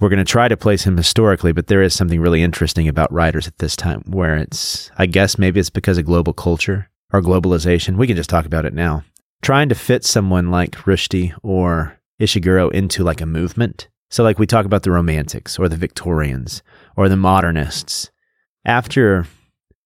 [0.00, 1.52] we're going to try to place him historically.
[1.52, 5.38] But there is something really interesting about writers at this time, where it's, I guess,
[5.38, 7.96] maybe it's because of global culture or globalization.
[7.96, 9.04] We can just talk about it now
[9.44, 13.88] trying to fit someone like Rushdie or Ishiguro into like a movement.
[14.10, 16.62] So, like we talk about the Romantics or the Victorians
[16.96, 18.10] or the Modernists.
[18.64, 19.26] After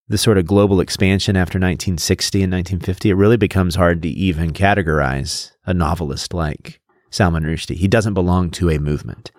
[0.09, 4.51] the sort of global expansion after 1960 and 1950, it really becomes hard to even
[4.51, 7.75] categorize a novelist like Salman Rushdie.
[7.75, 9.31] He doesn't belong to a movement.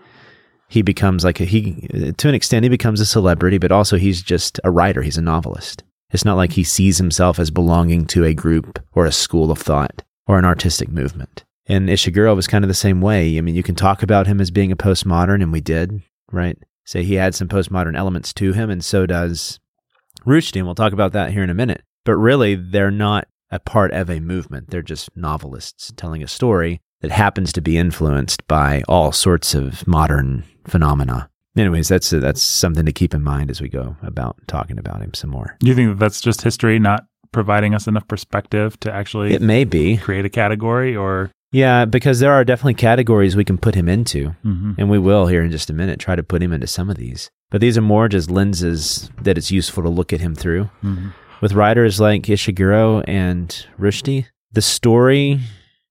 [0.69, 4.23] He becomes like a, he, to an extent, he becomes a celebrity, but also he's
[4.23, 5.03] just a writer.
[5.03, 5.83] He's a novelist.
[6.13, 9.59] It's not like he sees himself as belonging to a group or a school of
[9.59, 11.45] thought or an artistic movement.
[11.67, 13.37] And Ishiguro was kind of the same way.
[13.37, 16.57] I mean, you can talk about him as being a postmodern, and we did, right?
[16.85, 19.61] Say he had some postmodern elements to him, and so does
[20.27, 21.83] Rushdie, and we'll talk about that here in a minute.
[22.05, 24.71] But really, they're not a part of a movement.
[24.71, 29.87] They're just novelists telling a story that happens to be influenced by all sorts of
[29.87, 31.31] modern phenomena.
[31.57, 35.15] Anyways, that's that's something to keep in mind as we go about talking about him
[35.15, 35.57] some more.
[35.61, 39.43] Do you think that that's just history not providing us enough perspective to actually It
[39.43, 41.31] may be, create a category or?
[41.53, 44.35] Yeah, because there are definitely categories we can put him into.
[44.45, 44.75] Mhm.
[44.79, 46.97] and we will here in just a minute try to put him into some of
[46.97, 47.31] these.
[47.51, 50.71] But these are more just lenses that it's useful to look at him through.
[50.85, 51.13] Mhm.
[51.41, 55.41] With writers like Ishiguro and Rushdie, the story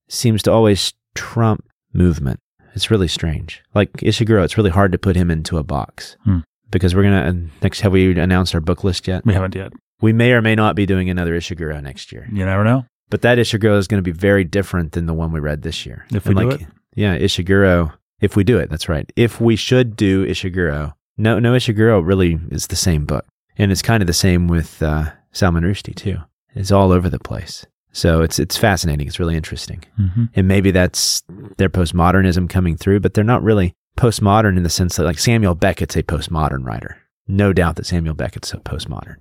[0.08, 2.40] seems to always trump movement.
[2.76, 3.62] It's really strange.
[3.74, 6.40] Like Ishiguro, it's really hard to put him into a box Hmm.
[6.72, 7.82] because we're gonna uh, next.
[7.82, 9.26] Have we announced our book list yet?
[9.26, 9.74] We haven't yet.
[10.02, 12.28] We may or may not be doing another Ishiguro next year.
[12.32, 12.86] You never know.
[13.10, 15.86] But that Ishiguro is going to be very different than the one we read this
[15.86, 16.06] year.
[16.14, 16.68] If we And do like, it.
[16.96, 17.94] Yeah, Ishiguro.
[18.22, 19.10] If we do it, that's right.
[19.16, 23.26] If we should do Ishiguro, no, no, Ishiguro really is the same book,
[23.58, 26.18] and it's kind of the same with uh, Salman Rushdie too.
[26.54, 27.66] It's all over the place.
[27.92, 29.08] So it's it's fascinating.
[29.08, 29.84] It's really interesting.
[30.00, 30.26] Mm-hmm.
[30.36, 31.24] And maybe that's
[31.58, 35.56] their postmodernism coming through, but they're not really postmodern in the sense that like Samuel
[35.56, 36.98] Beckett's a postmodern writer.
[37.28, 39.18] No doubt that Samuel Beckett's a postmodern.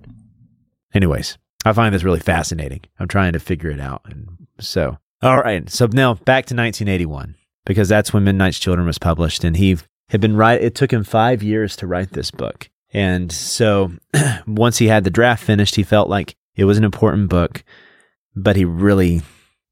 [0.93, 2.81] Anyways, I find this really fascinating.
[2.99, 4.01] I'm trying to figure it out.
[4.05, 5.69] And so, all right.
[5.69, 9.43] So now back to 1981, because that's when Midnight's Children was published.
[9.43, 9.77] And he
[10.09, 10.61] had been right.
[10.61, 12.69] It took him five years to write this book.
[12.91, 13.91] And so
[14.47, 17.63] once he had the draft finished, he felt like it was an important book,
[18.35, 19.21] but he really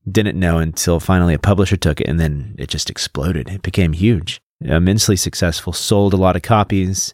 [0.10, 3.50] didn't know until finally a publisher took it and then it just exploded.
[3.50, 7.14] It became huge, immensely successful, sold a lot of copies,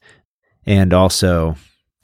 [0.66, 1.56] and also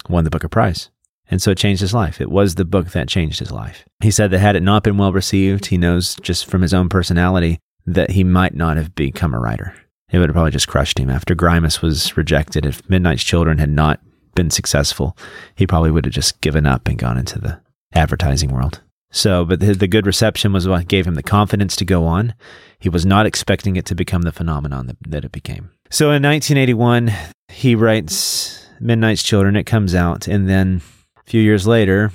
[0.08, 0.90] won the Booker Prize.
[1.30, 2.20] And so it changed his life.
[2.20, 3.86] It was the book that changed his life.
[4.02, 6.90] He said that had it not been well received, he knows just from his own
[6.90, 9.76] personality that he might not have become a writer.
[10.12, 11.10] It would have probably just crushed him.
[11.10, 14.00] After Grimus was rejected, if Midnight's Children had not
[14.36, 15.16] been successful,
[15.56, 17.62] he probably would have just given up and gone into the
[17.94, 18.82] advertising world.
[19.12, 22.34] So, but the, the good reception was what gave him the confidence to go on.
[22.80, 25.72] He was not expecting it to become the phenomenon that, that it became.
[25.90, 27.12] So in 1981,
[27.48, 29.56] he writes Midnight's Children.
[29.56, 30.28] It comes out.
[30.28, 30.82] And then
[31.30, 32.12] a few years later,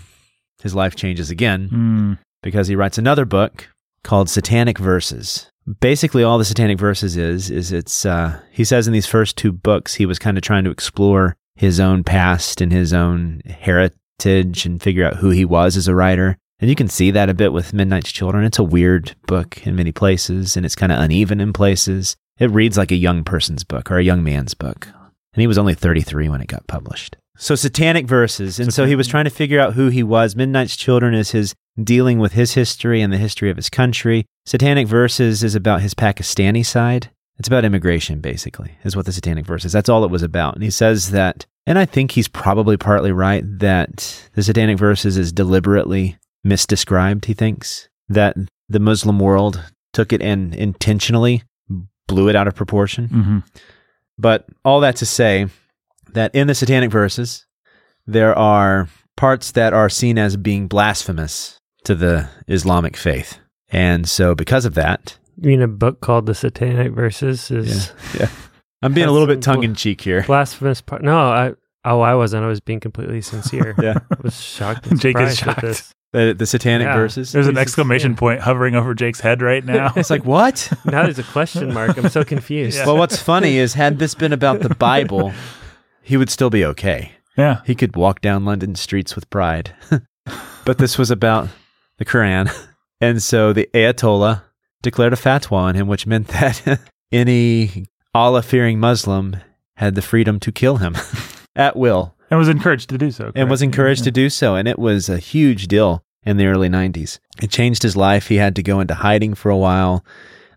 [0.60, 2.18] his life changes again Mm.
[2.42, 3.68] because he writes another book
[4.02, 5.48] called Satanic Verses.
[5.80, 9.52] Basically, all the Satanic Verses is is it's uh, he says in these first two
[9.52, 14.66] books he was kind of trying to explore his own past and his own heritage
[14.66, 16.36] and figure out who he was as a writer.
[16.58, 18.44] And you can see that a bit with Midnight's Children.
[18.44, 22.16] It's a weird book in many places, and it's kind of uneven in places.
[22.38, 24.88] It reads like a young person's book or a young man's book.
[25.34, 27.16] And he was only 33 when it got published.
[27.36, 28.60] So, Satanic Verses.
[28.60, 30.36] And so he was trying to figure out who he was.
[30.36, 34.26] Midnight's Children is his dealing with his history and the history of his country.
[34.46, 37.10] Satanic Verses is about his Pakistani side.
[37.38, 39.72] It's about immigration, basically, is what the Satanic verses.
[39.72, 40.54] That's all it was about.
[40.54, 45.16] And he says that, and I think he's probably partly right, that the Satanic Verses
[45.16, 46.16] is deliberately
[46.46, 47.88] misdescribed, he thinks.
[48.08, 48.36] That
[48.68, 49.60] the Muslim world
[49.92, 51.42] took it and intentionally
[52.06, 53.08] blew it out of proportion.
[53.08, 53.38] hmm
[54.16, 55.48] But all that to say
[56.14, 57.46] that in the Satanic Verses,
[58.06, 63.38] there are parts that are seen as being blasphemous to the Islamic faith.
[63.70, 68.28] And so, because of that, You mean a book called The Satanic Verses is yeah.
[68.82, 70.22] I'm being a little bit tongue in cheek here.
[70.24, 71.02] blasphemous part?
[71.02, 71.52] No, I
[71.84, 72.44] oh I wasn't.
[72.44, 73.74] I was being completely sincere.
[73.82, 73.98] Yeah.
[74.10, 74.86] I was shocked.
[74.90, 75.60] And Jake is surprised at shocked.
[75.62, 75.94] this.
[76.12, 76.94] The, the Satanic Yeah.
[76.96, 77.32] Verses.
[77.32, 78.18] There's an exclamation yeah.
[78.18, 79.92] point hovering over Jake's head right now.
[79.96, 80.72] It's like, what?
[80.84, 81.96] Now there's a question mark.
[81.98, 82.78] I'm so confused.
[82.78, 82.86] Yeah.
[82.86, 85.32] Well, what's funny is, had this been about the Bible,
[86.04, 87.12] he would still be okay.
[87.36, 87.60] yeah.
[87.66, 89.74] He could walk down London streets with pride.
[90.64, 91.48] but this was about
[91.98, 92.50] the Quran.
[93.00, 94.42] And so the Ayatollah
[94.80, 96.80] declared a fatwa on him, which meant that
[97.12, 99.36] any Allah fearing Muslim
[99.76, 100.96] had the freedom to kill him
[101.56, 103.30] at will And was encouraged to do so.
[103.34, 104.04] and was encouraged Yeah.
[104.06, 104.54] to do so.
[104.54, 107.18] And it was a huge deal in the early 90s.
[107.42, 108.28] It changed his life.
[108.28, 110.04] He had to go into hiding for a while.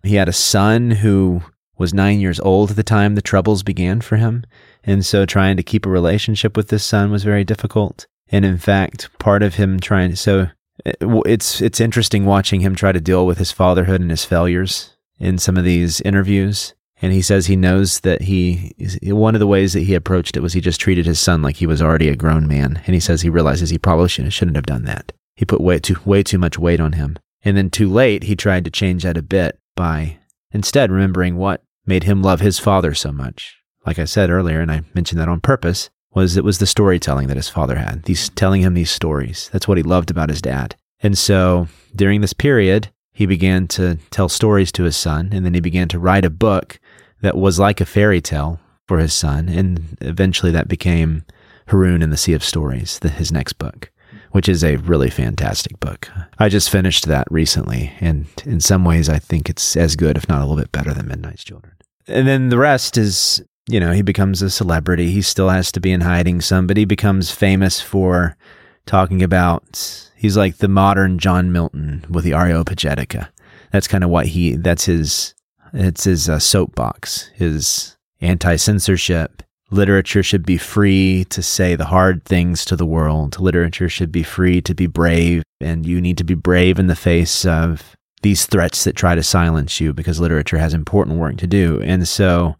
[0.03, 1.41] He had a son who
[1.77, 4.45] was nine years old at the time the troubles began for him.
[4.87, 8.07] And so trying to keep a relationship with this son was very difficult.
[8.29, 10.47] And in fact, part of him trying so
[10.85, 10.93] eh,
[11.25, 15.37] it's it's interesting watching him try to deal with his fatherhood and his failures in
[15.37, 16.73] some of these interviews.
[17.01, 18.73] And he says he knows that he
[19.03, 21.57] one of the ways that he approached it was he just treated his son like
[21.57, 22.81] he was already a grown man.
[22.87, 25.11] And he says he realizes he probably shouldn't, shouldn't have done that.
[25.35, 27.17] He put way too way too much weight on him.
[27.43, 30.17] And then too late, he tried to change that a bit by
[30.51, 33.57] instead remembering what made him love his father so much.
[33.87, 37.27] Like I said earlier, and I mentioned that on purpose, was it was the storytelling
[37.29, 38.03] that his father had.
[38.03, 39.49] These telling him these stories.
[39.53, 40.75] That's what he loved about his dad.
[40.99, 45.53] And so during this period, he began to tell stories to his son, and then
[45.53, 46.79] he began to write a book
[47.21, 49.47] that was like a fairy tale for his son.
[49.47, 51.23] And eventually that became
[51.69, 53.89] Haroun and the Sea of Stories, the, his next book,
[54.31, 56.09] which is a really fantastic book.
[56.39, 60.27] I just finished that recently, and in some ways, I think it's as good, if
[60.27, 61.73] not a little bit better than Midnight's Children.
[62.07, 65.11] And then the rest is, you know, he becomes a celebrity.
[65.11, 68.37] He still has to be in hiding some, but he becomes famous for
[68.85, 73.27] talking about, he's like the modern John Milton with the Areopagitica.
[73.71, 75.35] That's kind of what he, that's his,
[75.73, 79.43] it's his uh, soapbox, his anti censorship.
[79.69, 83.37] Literature should be free to say the hard things to the world.
[83.37, 86.95] Literature should be free to be brave, and you need to be brave in the
[86.95, 91.47] face of these threats that try to silence you because literature has important work to
[91.47, 91.81] do.
[91.83, 92.55] And so,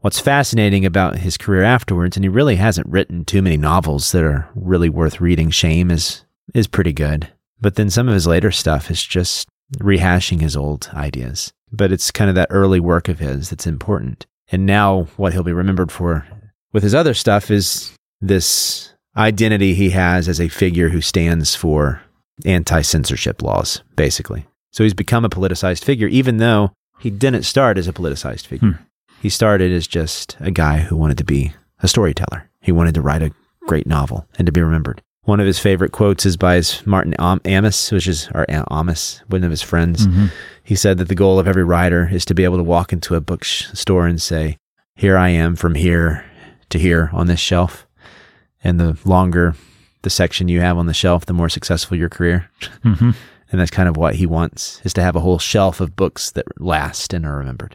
[0.00, 4.24] what's fascinating about his career afterwards, and he really hasn't written too many novels that
[4.24, 5.50] are really worth reading.
[5.50, 7.28] Shame is is pretty good,
[7.60, 11.52] but then some of his later stuff is just rehashing his old ideas.
[11.72, 14.26] But it's kind of that early work of his that's important.
[14.48, 16.24] And now, what he'll be remembered for
[16.72, 22.02] with his other stuff is this identity he has as a figure who stands for
[22.44, 24.46] anti censorship laws, basically.
[24.70, 28.72] So he's become a politicized figure, even though he didn't start as a politicized figure.
[28.72, 28.82] Hmm.
[29.20, 31.52] He started as just a guy who wanted to be
[31.82, 32.48] a storyteller.
[32.60, 33.32] He wanted to write a
[33.66, 35.02] great novel and to be remembered.
[35.24, 38.64] One of his favorite quotes is by his Martin Am- Amis, which is or Am-
[38.70, 40.06] Amis, one of his friends.
[40.06, 40.30] Mhm.
[40.62, 43.16] He said that the goal of every writer is to be able to walk into
[43.16, 44.58] a bookstore and say,
[44.94, 46.24] "Here I am from here
[46.70, 47.86] to here on this shelf."
[48.62, 49.56] And the longer
[50.02, 52.48] the section you have on the shelf, the more successful your career.
[52.84, 53.14] Mhm.
[53.50, 56.30] And that's kind of what he wants is to have a whole shelf of books
[56.32, 57.74] that last and are remembered.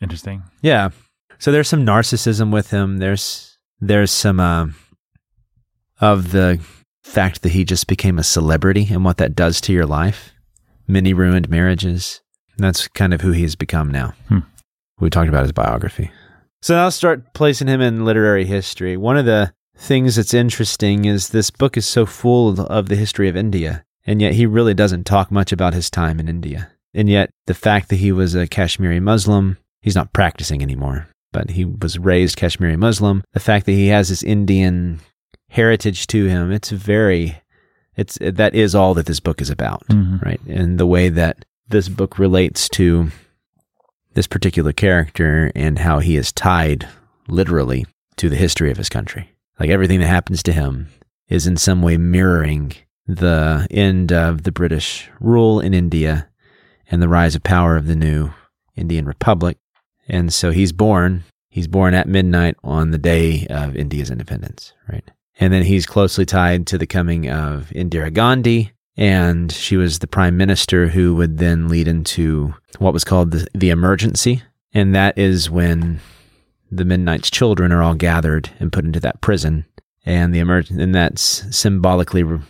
[0.00, 0.42] Interesting.
[0.62, 0.90] Yeah.
[1.38, 2.98] So there's some narcissism with him.
[2.98, 4.68] There's there's some uh,
[6.00, 6.60] of the
[7.02, 10.32] fact that he just became a celebrity and what that does to your life.
[10.86, 12.20] Many ruined marriages.
[12.56, 14.14] That's kind of who he's become now.
[14.28, 14.40] Hmm.
[14.98, 16.10] We talked about his biography.
[16.60, 18.96] So now I'll start placing him in literary history.
[18.96, 23.28] One of the things that's interesting is this book is so full of the history
[23.28, 26.72] of India, and yet he really doesn't talk much about his time in India.
[26.92, 31.50] And yet the fact that he was a Kashmiri Muslim, he's not practicing anymore, but
[31.50, 33.22] he was raised Kashmiri Muslim.
[33.32, 35.00] The fact that he has this Indian
[35.50, 37.40] heritage to him, it's very,
[37.96, 40.22] it's that is all that this book is about, Mhm.
[40.24, 40.40] right?
[40.46, 43.10] And the way that this book relates to
[44.14, 46.88] this particular character and how he is tied
[47.28, 47.86] literally
[48.16, 49.30] to the history of his country.
[49.60, 50.88] Like everything that happens to him
[51.28, 52.72] is in some way mirroring
[53.06, 56.28] the end of the British rule in India
[56.90, 58.30] and the rise of power of the new
[58.76, 59.58] Indian Republic.
[60.08, 65.08] And so he's born, he's born at midnight on the day of India's independence, right?
[65.38, 68.72] And then he's closely tied to the coming of Indira Gandhi.
[68.96, 73.46] And she was the prime minister who would then lead into what was called the,
[73.54, 74.42] the emergency.
[74.72, 76.00] And that is when
[76.70, 79.66] the Midnight's children are all gathered and put into that prison.
[80.04, 82.40] And the emerg- and that's symbolically re-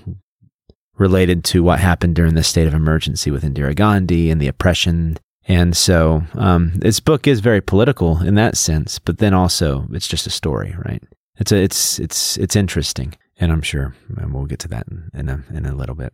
[0.97, 5.18] related to what happened during the state of emergency with Indira Gandhi and the oppression.
[5.48, 10.06] And so um, this book is very political in that sense, but then also it's
[10.06, 11.02] just a story, right?
[11.38, 15.28] It's a, it's it's it's interesting, and I'm sure and we'll get to that in,
[15.28, 16.12] a in a little bit.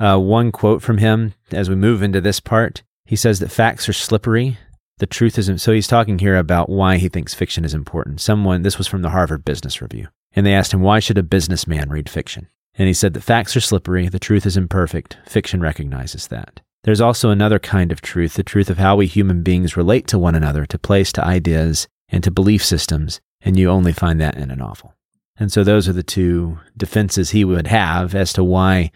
[0.00, 3.88] Uh, one quote from him as we move into this part, he says that facts
[3.88, 4.58] are slippery.
[4.98, 5.58] The truth isn't.
[5.58, 8.20] So he's talking here about why he thinks fiction is important.
[8.20, 11.22] Someone, this was from the Harvard Business Review, and they asked him why should a
[11.22, 14.08] businessman read fiction, and he said that facts are slippery.
[14.08, 15.16] The truth is imperfect.
[15.26, 16.60] Fiction recognizes that.
[16.84, 20.18] There's also another kind of truth, the truth of how we human beings relate to
[20.18, 24.36] one another, to place, to ideas, and to belief systems, and you only find that
[24.36, 24.94] in a novel.
[25.36, 28.90] And so those are the two defenses he would have as to why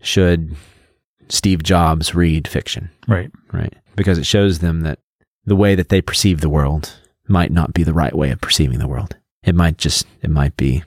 [0.00, 0.54] should
[1.28, 3.30] Steve Jobs read fiction, Right.
[3.52, 3.74] right?
[3.96, 4.98] Because it shows them that
[5.44, 6.94] the way that they perceive the world
[7.26, 9.16] might not be the right way of perceiving the world.
[9.42, 10.82] It might just it might be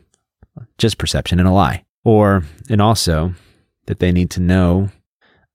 [0.77, 1.83] just perception and a lie.
[2.03, 3.33] Or and also
[3.87, 4.89] that they need to know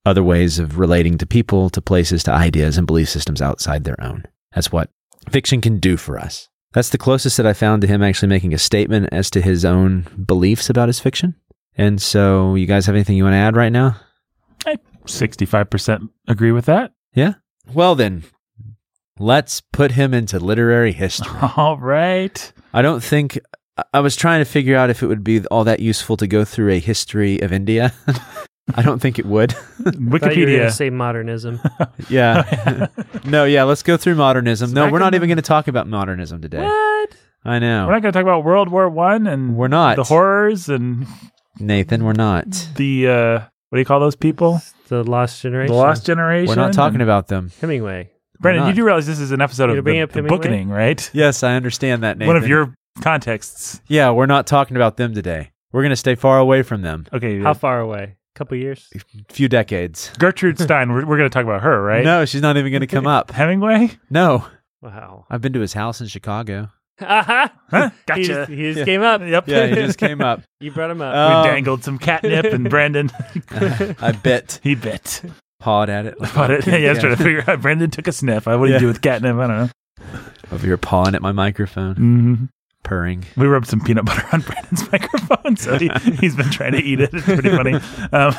[0.06, 4.00] other ways of relating to people, to places, to ideas and belief systems outside their
[4.02, 4.24] own.
[4.54, 4.90] That's what
[5.30, 6.48] fiction can do for us.
[6.72, 9.64] That's the closest that I found to him actually making a statement as to his
[9.64, 11.34] own beliefs about his fiction.
[11.76, 13.96] And so, you guys have anything you want to add right now?
[15.06, 16.92] 65% agree with that.
[17.14, 17.34] Yeah.
[17.72, 18.24] Well, then,
[19.18, 21.32] let's put him into literary history.
[21.56, 22.52] All right.
[22.72, 23.38] I don't think
[23.78, 26.26] I- I was trying to figure out if it would be all that useful to
[26.26, 27.92] go through a history of India.
[28.74, 29.52] I don't think it would.
[29.82, 30.72] Thought you were Wikipedia.
[30.72, 31.60] say modernism.
[32.08, 32.88] Yeah.
[33.24, 34.70] no, yeah, let's go through modernism.
[34.70, 36.62] So No, we're not even going to talk about modernism today.
[36.62, 37.10] what?
[37.44, 37.86] I know.
[37.86, 39.96] We're not going to talk about World War One and We're not.
[39.96, 41.06] the horrors and
[41.58, 42.68] Nathan, we're not.
[42.76, 43.38] the uh,
[43.70, 44.60] what do you call those people?
[44.88, 45.72] the Lost Generation.
[45.72, 46.48] The Lost Generation.
[46.48, 47.50] We're not talking and- about them.
[47.60, 48.10] Hemingway.
[48.38, 50.16] Brandon, We're you do realize this is an episode You of bring the, up the
[50.18, 50.36] Hemingway?
[50.36, 51.10] Bookening, right?
[51.14, 52.34] Yes, I understand that, Nathan.
[52.34, 53.80] One of your contexts.
[53.88, 55.50] Yeah, we're not talking about them today.
[55.72, 57.06] We're going to stay far away from them.
[57.12, 57.40] Okay.
[57.40, 58.16] How far away?
[58.36, 58.88] Couple years.
[58.94, 60.12] A few decades.
[60.18, 60.92] Gertrude Stein.
[60.92, 62.04] We're, we're going to talk about her, right?
[62.04, 63.30] No, she's not even going to come up.
[63.32, 63.90] Hemingway.
[64.10, 64.46] No.
[64.82, 65.24] Wow.
[65.30, 66.70] I've been to his house in Chicago.
[67.00, 67.52] Aha!
[67.70, 67.90] Huh?
[67.90, 68.22] He Gotcha.
[68.24, 68.84] just, he just Yeah.
[68.86, 69.20] came up.
[69.20, 69.48] Yep.
[69.48, 70.42] Yeah, he just came up.
[70.60, 71.14] You brought him up.
[71.14, 73.10] Uh, we Um, dangled some catnip, and Brandon
[73.50, 74.58] I bit.
[74.62, 75.20] he bit.
[75.60, 76.14] Pawed at it.
[76.34, 77.60] But it, yeah, I was trying to figure out.
[77.60, 78.46] Brandon took a sniff.
[78.46, 79.36] What do you do with catnip?
[79.36, 79.70] I don't know.
[80.52, 82.34] Over here pawing at my microphone, hmm
[82.86, 83.24] purring.
[83.36, 87.00] We rubbed some peanut butter on Brandon's microphone, so he, he's been trying to eat
[87.00, 87.10] it.
[87.12, 87.74] It's pretty funny.
[88.12, 88.34] Um,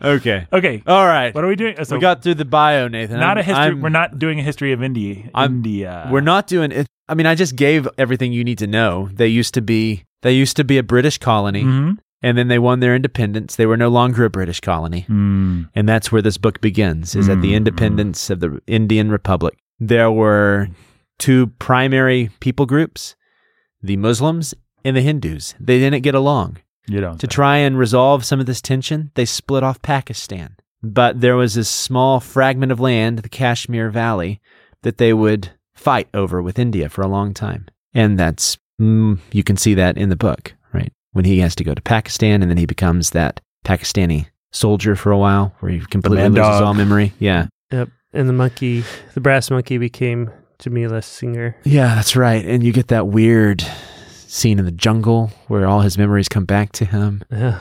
[0.00, 0.46] Okay.
[0.52, 1.34] okay, All right.
[1.34, 1.74] what are we doing?
[1.84, 3.18] So we got through the bio, Nathan.
[3.18, 3.64] not I'm- a history.
[3.64, 5.28] I'm- we're not doing a history of India.
[5.34, 6.08] I'm- India.
[6.08, 6.86] We're not doing it.
[7.08, 9.08] I mean, I just gave everything you need to know.
[9.12, 10.04] They used to be.
[10.22, 11.96] They used to be a British colony, Mhm.
[12.22, 13.56] and then they won their independence.
[13.56, 15.04] They were no longer a British colony.
[15.08, 15.68] Mm.
[15.74, 17.56] And that's where this book begins, is at the Mm.
[17.56, 19.58] independence of the Indian Republic.
[19.80, 20.68] There were
[21.18, 23.16] two primary people groups,
[23.82, 24.54] the Muslims
[24.84, 25.54] and the Hindus.
[25.60, 26.58] They didn't get along.
[26.86, 27.18] You don't.
[27.20, 27.34] To say.
[27.34, 30.56] try and resolve some of this tension, they split off Pakistan.
[30.82, 34.40] But there was this small fragment of land, the Kashmir Valley,
[34.82, 37.66] that they would fight over with India for a long time.
[37.94, 40.92] And that's, mm, you can see that in the book, right?
[41.12, 45.12] When he has to go to Pakistan and then he becomes that Pakistani soldier for
[45.12, 46.62] a while where he completely man loses dog.
[46.62, 47.12] all memory.
[47.18, 47.48] Yeah.
[47.72, 47.90] Yep.
[48.12, 51.56] And the monkey, the brass monkey became Jamila Singer.
[51.64, 52.44] Yeah, that's right.
[52.44, 53.64] And you get that weird
[54.26, 57.22] scene in the jungle where all his memories come back to him.
[57.30, 57.60] Yeah.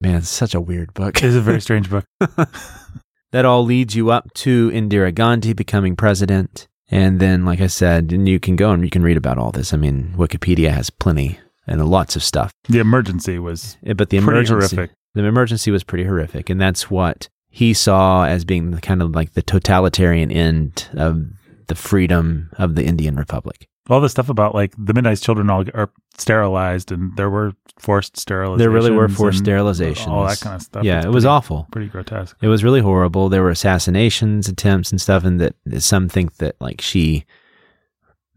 [0.00, 1.22] Man, it's such a weird book.
[1.22, 2.04] It's a very strange book.
[3.32, 6.68] that all leads you up to Indira Gandhi becoming president.
[6.90, 9.50] And then, like I said, and you can go and you can read about all
[9.50, 9.72] this.
[9.72, 12.52] I mean, Wikipedia has plenty and lots of stuff.
[12.68, 14.96] The emergency was Eh, But the pretty emergency, horrific.
[15.14, 19.16] the emergency was pretty horrific, and that's what he saw as being the kind of
[19.16, 21.24] like the totalitarian end of
[21.68, 23.68] the freedom of the Indian Republic.
[23.88, 28.14] All the stuff about like the Midnight's children all are sterilized, and there were forced
[28.16, 28.58] sterilizations.
[28.58, 30.08] There really were forced and sterilizations.
[30.08, 30.84] All that kind of stuff.
[30.84, 31.68] yeah, It's it was pretty- awful.
[31.70, 32.36] Pretty grotesque.
[32.42, 33.28] It was really horrible.
[33.28, 37.26] There were assassinations attempts and stuff, and that some think that like she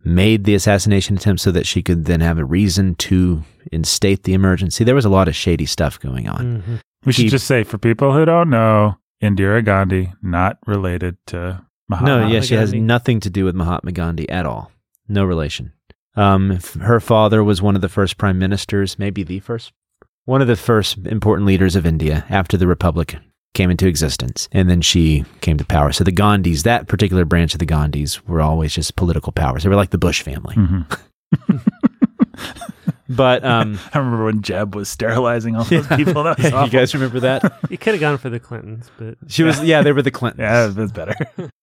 [0.04, 4.34] made the assassination attempt so that she could then have a reason to instate the
[4.34, 4.84] emergency.
[4.84, 6.62] There was a lot of shady stuff going on.
[6.62, 6.76] hmm
[7.06, 11.66] We should He- just say for people who don't know, Indira Gandhi not related to
[11.90, 12.08] Mahatma.
[12.22, 14.72] no, yeah, she has nothing to do with Mahatma Gandhi at all.
[15.08, 15.74] No relation.
[16.16, 19.72] Um, her father was one of the first prime ministers, maybe the first,
[20.26, 23.18] one of the first important leaders of India after the republic
[23.56, 25.92] came into existence, and then she came to power.
[25.92, 29.64] So the Gandhis, that particular branch of the Gandhis, were always just political powers.
[29.64, 30.56] They were like the Bush family.
[30.56, 31.00] Mhm.
[33.10, 36.24] But um, I remember when Jeb was sterilizing all those people.
[36.24, 36.70] That was you awful.
[36.72, 37.60] guys remember that?
[37.70, 40.40] You could have gone for the Clintons, but She was, yeah, they were the Clintons.
[40.42, 41.16] Yeah, that's better.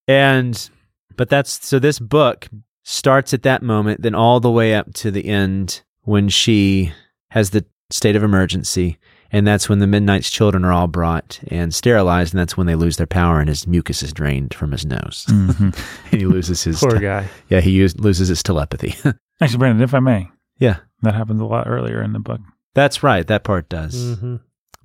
[0.09, 0.71] And
[1.17, 2.49] but that's so this book
[2.85, 6.93] starts at that moment, then all the way up to the end when she
[7.31, 8.99] has the state of emergency.
[9.33, 12.77] And that's when the Midnight's children are all brought and sterilized, and that's when they
[12.77, 15.77] lose their power, and his mucus is drained from his nose, Mhm.
[16.13, 17.29] and he loses his poor guy.
[17.49, 18.95] yeah he use, loses his telepathy.
[19.41, 20.29] Actually, Brandon, if I may,
[20.59, 22.41] yeah, that happens a lot earlier in the book.
[22.75, 23.27] that's right.
[23.27, 24.37] That part does, hmm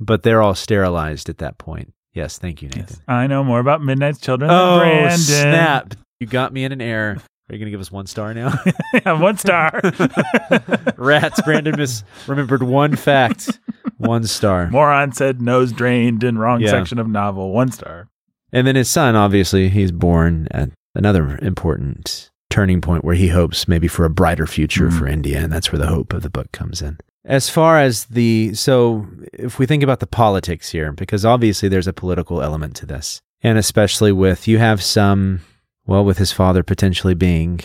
[0.04, 1.94] but they're all sterilized at that point.
[2.14, 2.86] Yes, thank you, Nathan.
[2.90, 3.02] Yes.
[3.08, 5.18] I know more about Midnight's Children than Oh Brandon.
[5.20, 5.94] snap!
[6.20, 7.18] You got me in an error.
[7.50, 8.52] Are you gonna give us one star now?
[8.94, 9.80] yeah, one star.
[10.98, 11.42] Rats.
[11.42, 13.60] Brandon mis remembered one fact.
[13.98, 14.70] One star.
[14.70, 16.72] Moron said nose drained in wrong Yeah.
[16.72, 17.52] section of novel.
[17.52, 18.08] One star.
[18.52, 23.68] And then his son, obviously, he's born at another important turning point where he hopes
[23.68, 25.00] maybe for a brighter future Mm.
[25.00, 26.98] for India, and that's where the hope of the book comes in.
[27.26, 31.88] As far as the so if we think about the politics here, because obviously there's
[31.88, 33.22] a political element to this.
[33.44, 35.42] And especially with you have some
[35.88, 37.60] well, with his father potentially being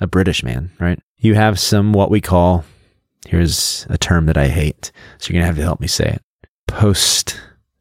[0.00, 0.98] a British man, right?
[1.18, 2.64] You have some what we call
[3.28, 6.22] here's a term that I hate, so you're gonna have to help me say it.
[6.66, 7.40] Post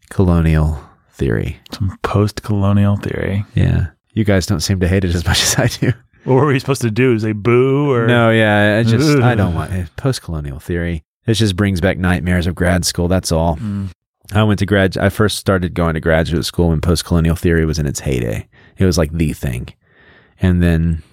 [0.10, 0.80] colonial
[1.14, 1.60] theory.
[1.72, 3.46] Some post colonial theory.
[3.56, 3.88] Yeah.
[4.14, 5.94] You guys don't seem to hate it as much as I do.
[6.24, 7.14] What were we supposed to do?
[7.14, 11.04] Is Say boo or No, yeah, I just I don't want post colonial theory.
[11.26, 13.08] It just brings back nightmares of grad school.
[13.08, 13.58] That's all.
[13.58, 13.90] Mm.
[14.34, 14.98] I went to grad.
[14.98, 18.48] I first started going to graduate school when post colonial theory was in its heyday.
[18.78, 19.68] It was like the thing,
[20.40, 21.04] and then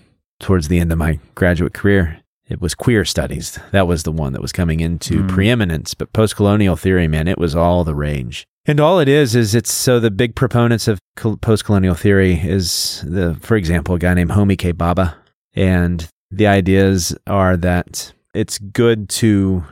[0.40, 3.58] towards the end of my graduate career, it was queer studies.
[3.72, 5.28] That was the one that was coming into Mm.
[5.28, 5.94] preeminence.
[5.94, 8.46] But post colonial theory, man, it was all the rage.
[8.68, 11.00] And all it is is it's so the big proponents of
[11.40, 14.74] post colonial theory is the, for example, a guy named Homi K.
[14.74, 15.14] Bhabha,
[15.54, 19.64] and the ideas are that it's good to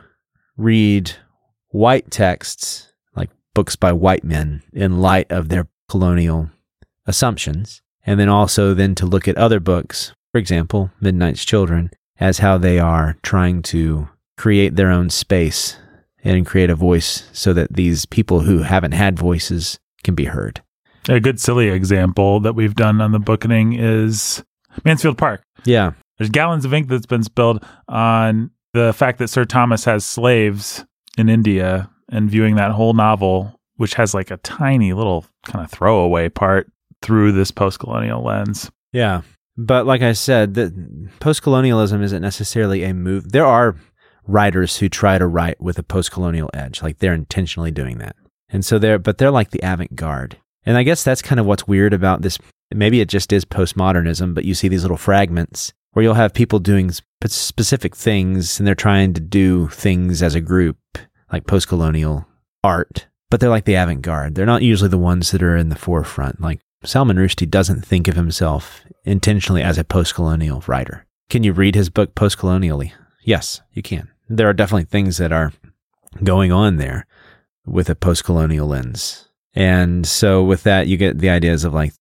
[0.57, 1.13] read
[1.69, 6.49] white texts, like books by white men, in light of their colonial
[7.05, 7.83] assumptions.
[8.07, 12.57] And then also then to look at other books, for example, Midnight's Children, as how
[12.57, 15.77] they are trying to create their own space
[16.35, 20.63] and create a voice so that these people who haven't had voices can be heard.
[21.09, 24.45] A good silly example that we've done on the bookening is
[24.85, 25.43] Mansfield Park.
[25.65, 25.93] Yeah.
[26.19, 30.85] There's gallons of ink that's been spilled on the fact that Sir Thomas has slaves
[31.17, 35.71] in India and viewing that whole novel, which has like a tiny little kind of
[35.71, 36.71] throwaway part
[37.03, 38.71] through this post colonial lens.
[38.93, 39.23] Yeah.
[39.57, 43.33] But like I said, the post-colonialism isn't necessarily a move.
[43.33, 43.77] There are
[44.27, 48.17] writers who try to write with a post-colonial edge, like they're intentionally doing that.
[48.49, 50.37] And so they're but they're like the avant-garde.
[50.65, 52.39] And I guess that's kind of what's weird about this.
[52.75, 56.59] Maybe it just is postmodernism, but you see these little fragments where you'll have people
[56.59, 60.79] doing sp- specific things and they're trying to do things as a group,
[61.33, 62.27] like post-colonial
[62.63, 64.35] art, but they're like the avant-garde.
[64.35, 66.41] They're not usually the ones that are in the forefront.
[66.41, 71.07] Like Salman Rushdie doesn't think of himself intentionally as a post-colonial writer.
[71.31, 72.93] Can you read his book post-colonially?
[73.23, 74.11] Yes, you can.
[74.29, 75.53] There are definitely things that are
[76.25, 77.07] going on there
[77.65, 79.29] with a post colonial lens.
[79.55, 81.93] And so with that, you get the ideas of like,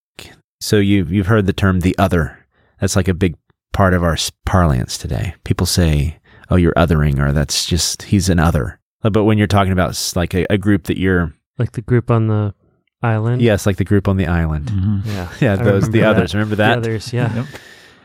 [0.60, 2.46] so you you've heard the term the other.
[2.80, 3.36] That's like a big
[3.74, 5.36] part of our parlance today.
[5.44, 6.18] People say,
[6.50, 10.34] "Oh, you're othering," or "That's just he's an other." But when you're talking about like
[10.34, 12.54] a, a group that you're, Like the group on the
[13.04, 13.42] island.
[13.42, 15.06] yes, like the group on the island, Mhm.
[15.06, 15.30] Yeah.
[15.40, 16.32] yeah, those the remember others.
[16.32, 16.38] that.
[16.38, 16.78] Remember The that?
[16.80, 17.36] others, yeah.
[17.36, 17.46] Yep.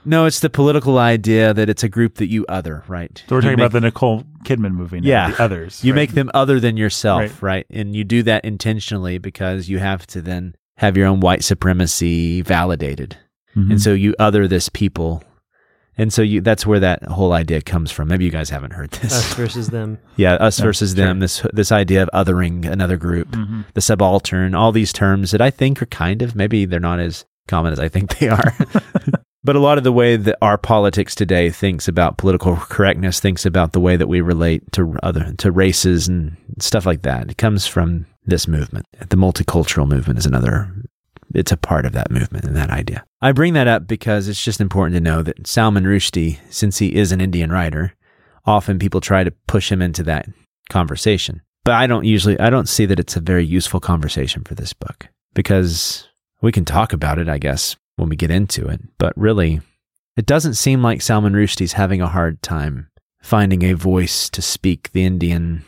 [0.05, 3.23] No, it's the political idea that it's a group that you other, right?
[3.29, 5.01] So we're You talking make- about the Nicole Kidman movie.
[5.01, 5.31] Now, Yeah.
[5.33, 5.85] the others.
[5.85, 5.97] You right?
[5.97, 7.43] make them other than yourself, Right.
[7.43, 7.67] right.
[7.71, 12.41] And you do that intentionally because you have to then have your own white supremacy
[12.43, 13.17] validated.
[13.57, 13.71] Mhm.
[13.73, 15.23] And so you other this people.
[15.99, 18.09] And so you that's where that whole idea comes from.
[18.09, 19.13] Maybe you guys haven't heard this.
[19.13, 19.99] Us versus them.
[20.17, 23.65] yeah, us Yeah, versus them, this this idea of othering another group, Mhm.
[23.75, 27.27] the subaltern, all these terms that I think are kind of maybe they're not as
[27.49, 28.55] common as I think they are.
[29.43, 33.47] but a lot of the way that our politics today thinks about political correctness, thinks
[33.47, 37.31] about the way that we relate to other to races and stuff like that.
[37.31, 38.87] It comes from this movement.
[38.99, 40.73] The multicultural movement is another
[41.35, 43.05] it's a part of that movement and that idea.
[43.23, 46.97] I bring that up because it's just important to know that Salman Rushdie, since he
[46.97, 47.95] is an Indian writer,
[48.45, 50.27] often people try to push him into that
[50.71, 51.41] conversation.
[51.65, 54.73] But I don't usually I don't see that it's a very useful conversation for this
[54.73, 56.09] book because
[56.43, 58.81] we can talk about it, I guess, when we get into it.
[58.99, 59.61] But really,
[60.17, 62.89] it doesn't seem like Salman Rushdie's having a hard time
[63.23, 65.65] finding a voice to speak the Indian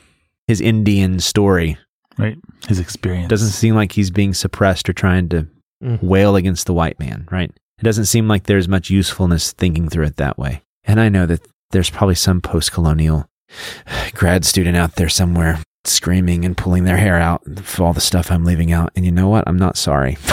[0.49, 1.77] his Indian story.
[2.19, 2.37] Right.
[2.69, 3.29] His experience.
[3.29, 5.47] Doesn't seem like he's being suppressed or trying to
[5.83, 6.01] Mm.
[6.01, 7.51] wail against the white man, right?
[7.79, 10.63] It doesn't seem like there's much usefulness thinking through it that way.
[10.85, 11.41] And I know that
[11.73, 13.27] there's probably some post colonial
[14.15, 18.31] grad student out there somewhere screaming and pulling their hair out for all the stuff
[18.31, 18.93] I'm leaving out.
[18.95, 19.43] And you know what?
[19.49, 20.17] I'm not sorry.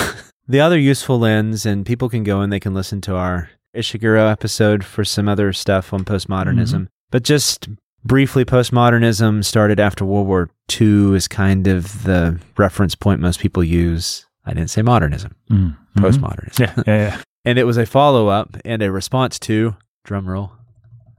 [0.49, 4.29] the other useful lens, and people can go and they can listen to our Ishiguro
[4.31, 6.87] episode for some other stuff on postmodernism.
[7.11, 7.69] But just
[8.03, 10.49] briefly, postmodernism started after World War
[10.81, 14.25] II is kind of the reference point most people use.
[14.45, 15.77] I didn't say modernism, Mm.
[15.97, 16.01] Mhm.
[16.03, 16.59] postmodernism.
[16.59, 16.73] Yeah.
[16.87, 16.95] Yeah.
[17.09, 17.21] Yeah.
[17.45, 19.75] And it was a follow up and a response to,
[20.05, 20.51] drumroll,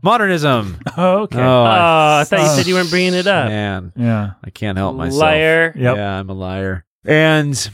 [0.02, 0.78] modernism.
[0.96, 1.38] Oh, okay.
[1.40, 3.48] Oh, Oh, I- I thought you said you weren't bringing it up.
[3.48, 4.32] Man, yeah.
[4.44, 5.20] I can't help myself.
[5.20, 5.72] Liar.
[5.74, 5.96] Yep.
[5.96, 6.84] Yeah, I'm a liar.
[7.04, 7.70] And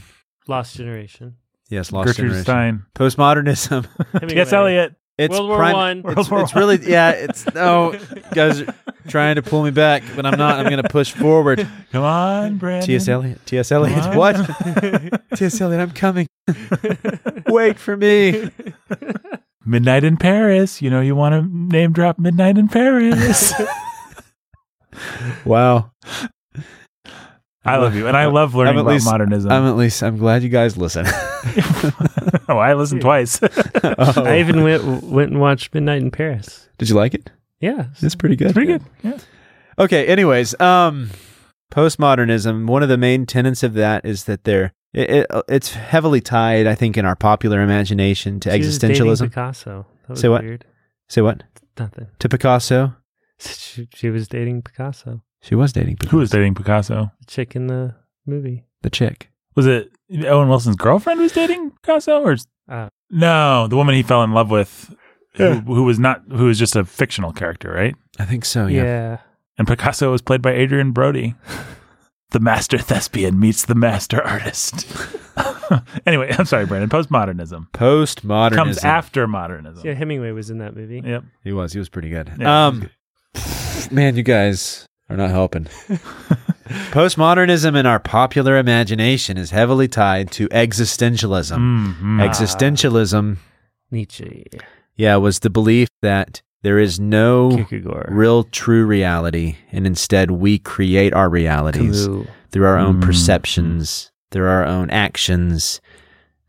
[0.47, 1.35] Lost generation.
[1.69, 2.43] Yes, lost Gertrude generation.
[2.43, 2.85] Stein.
[2.95, 3.85] Postmodernism.
[4.13, 4.35] Hemingway.
[4.35, 4.53] T.S.
[4.53, 4.95] Eliot.
[5.17, 6.01] It's World War prim- One.
[6.03, 6.59] World It's, War it's One.
[6.63, 7.09] really yeah.
[7.11, 7.99] It's no you
[8.33, 8.75] guys are
[9.07, 10.59] trying to pull me back, but I'm not.
[10.59, 11.67] I'm going to push forward.
[11.91, 12.85] Come on, Brandon.
[12.85, 13.07] T.S.
[13.07, 13.43] Eliot.
[13.45, 13.69] T.S.
[13.69, 14.15] Come Eliot.
[14.15, 14.35] What?
[15.35, 15.59] T.S.
[15.59, 15.81] Eliot.
[15.81, 16.27] I'm coming.
[17.47, 18.51] Wait for me.
[19.65, 20.81] Midnight in Paris.
[20.83, 23.53] You know, you want to name drop Midnight in Paris.
[25.45, 25.91] Wow.
[27.67, 29.51] I love you, and I love learning I'm at about least- modernism.
[29.51, 30.01] I'm at least.
[30.03, 31.05] I'm glad you guys listen.
[32.49, 33.39] oh, I listened twice.
[33.83, 34.23] Oh.
[34.23, 36.67] I even went went and watched Midnight in Paris.
[36.77, 37.29] Did you like it?
[37.59, 37.87] Yeah.
[38.01, 38.53] It's pretty good.
[38.53, 38.81] Pretty good.
[39.01, 39.17] Yeah.
[39.79, 40.05] Okay.
[40.07, 41.09] Anyways, um,
[41.71, 42.67] postmodernism.
[42.67, 46.67] One of the main tenets of that is that they're it, it, it's heavily tied,
[46.67, 49.29] I think, in our popular imagination to She was existentialism.
[49.29, 49.85] Picasso.
[50.03, 50.43] That was Say what?
[50.43, 50.65] weird.
[51.09, 51.43] Say what?
[51.77, 52.07] Nothing.
[52.19, 52.95] To Picasso.
[53.39, 55.21] She, she was dating Picasso.
[55.47, 56.11] She was dating Picasso.
[56.11, 57.11] Who was dating Picasso?
[57.19, 57.95] The chick in the
[58.25, 58.65] movie.
[58.81, 59.29] the chick?
[59.55, 59.91] Was it
[60.25, 62.35] Owen Wilson's girlfriend was dating Picasso, or
[62.69, 64.93] Uh, no, the woman he fell in love with,
[65.39, 65.55] Yeah.
[65.61, 67.95] who, who was not, who was just a fictional character, right?
[68.19, 68.67] I think so.
[68.67, 68.83] yeah.
[68.83, 69.17] Yeah.
[69.57, 71.35] And Picasso was played by Adrien Brody.
[72.31, 74.85] The master thespian meets the master artist.
[76.05, 76.89] anyway, I'm sorry, Brandon.
[76.89, 79.87] Postmodernism Postmodernism comes after modernism.
[79.87, 81.01] Yeah, Hemingway was in that movie.
[81.05, 81.23] Yep.
[81.45, 81.71] He was.
[81.71, 82.29] He was pretty good.
[82.37, 82.89] Yeah, um,
[83.91, 85.65] man, you guys are not helping.
[86.91, 91.57] Postmodernism in our popular imagination is heavily tied to existentialism.
[91.57, 92.19] Mhm.
[92.29, 93.37] Existentialism,
[93.91, 94.45] Nietzsche.
[94.95, 98.09] yeah, was the belief that there is no Kierkegaard.
[98.11, 102.27] real true reality, and instead we create our realities Camus.
[102.51, 103.01] through our own Mm.
[103.05, 105.79] perceptions, through our own actions.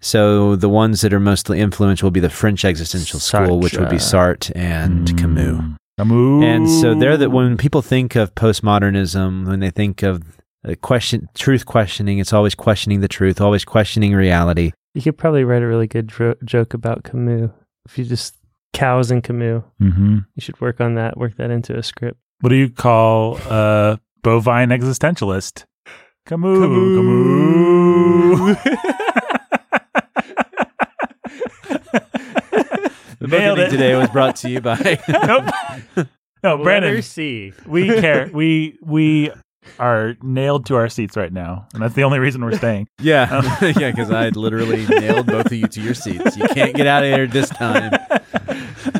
[0.00, 3.88] So the ones that are mostly influential will be the French existential school, which would
[3.90, 5.44] be Sartre and Camus.
[5.44, 5.58] Mm.
[5.58, 5.76] Camus.
[5.98, 10.22] And so they're that when people think of postmodernism, when they think of
[10.82, 14.72] question truth questioning, it's always questioning the truth, always questioning reality.
[14.94, 17.50] You could probably write a really good dro- joke about Camus.
[17.86, 18.36] If you just
[18.72, 20.24] cows and Camus, Mhm.
[20.34, 21.16] you should work on that.
[21.16, 22.18] Work that into a script.
[22.40, 25.64] What do you call a bovine existentialist?
[26.26, 26.58] Camus.
[26.58, 28.58] Camus.
[33.28, 33.70] The Nailed it.
[33.70, 36.08] today was brought to you by nope.
[36.44, 36.92] No, Brandon.
[36.92, 37.52] Letter C.
[37.66, 38.30] we care.
[38.32, 39.32] We we
[39.80, 42.86] are nailed to our seats right now, and that's the only reason we're staying.
[43.00, 43.42] Yeah,
[43.76, 46.36] yeah, because I literally nailed both of you to your seats.
[46.36, 47.92] You can't get out of here this time.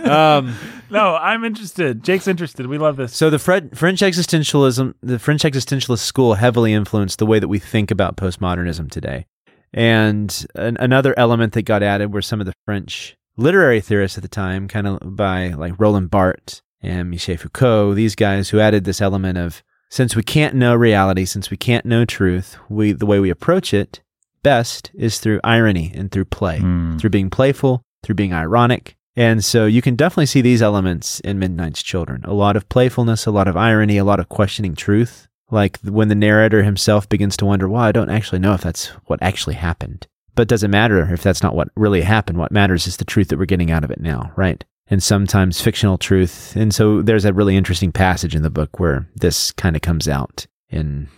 [0.05, 0.55] Um,
[0.91, 2.03] no, I'm interested.
[2.03, 2.67] Jake's interested.
[2.67, 3.15] We love this.
[3.15, 7.59] So the Fred, French existentialism, the French existentialist school heavily influenced the way that we
[7.59, 9.27] think about postmodernism today.
[9.73, 14.23] And an, another element that got added were some of the French literary theorists at
[14.23, 18.85] the time, kind of by like Roland Barthes and Michel Foucault, these guys who added
[18.85, 23.07] this element of since we can't know reality, since we can't know truth, we the
[23.07, 24.03] way we approach it
[24.43, 27.01] best is through irony and through play, Mm.
[27.01, 28.97] through being playful, through being ironic.
[29.17, 32.21] And so you can definitely see these elements in Midnight's Children.
[32.25, 35.27] A lot of playfulness, a lot of irony, a lot of questioning truth.
[35.51, 38.89] Like when the narrator himself begins to wonder, well, I don't actually know if that's
[39.07, 40.07] what actually happened.
[40.39, 42.39] But it doesn't matter if that's not what really happened.
[42.39, 44.65] What matters is the truth that we're getting out of it now, right?
[44.87, 46.55] And sometimes fictional truth.
[46.55, 50.07] And so there's a really interesting passage in the book where this kind of comes
[50.07, 51.09] out in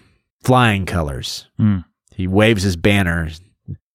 [0.43, 1.47] flying colors.
[1.61, 1.85] Mm.
[2.15, 3.29] He waves his banner,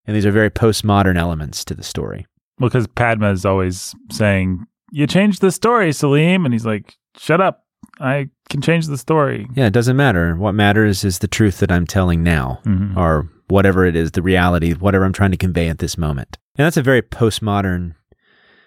[0.06, 2.24] and these are very postmodern elements to the story.
[2.60, 7.64] because Padma is always saying, "You changed the story, Salim," and he's like, "Shut up!
[7.98, 10.36] I can change the story." Yeah, it doesn't matter.
[10.36, 12.96] What matters is the truth that I'm telling now, Mhm.
[12.96, 16.38] or whatever it is, the reality, whatever I'm trying to convey at this moment.
[16.56, 17.94] And that's a very postmodern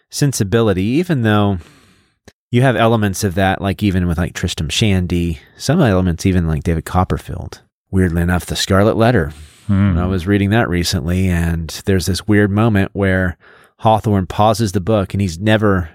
[0.10, 1.60] sensibility, even though
[2.52, 6.64] you have elements of that, like even with like Tristram Shandy, some elements even like
[6.64, 7.62] David Copperfield.
[7.92, 9.32] Weirdly enough, the Scarlet Letter.
[9.68, 9.98] Mm.
[10.00, 13.38] I was reading that recently, and there's this weird moment where
[13.80, 15.90] Hawthorne pauses the book, and he's never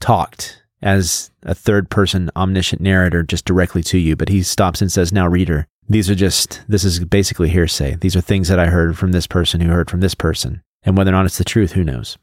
[0.00, 4.90] talked as a third person omniscient narrator just directly to you, but he stops and
[4.90, 7.96] says, Now, reader, these are just, this is basically hearsay.
[7.96, 10.62] These are things that I heard from this person who heard from this person.
[10.84, 12.16] And whether or not it's the truth, who knows?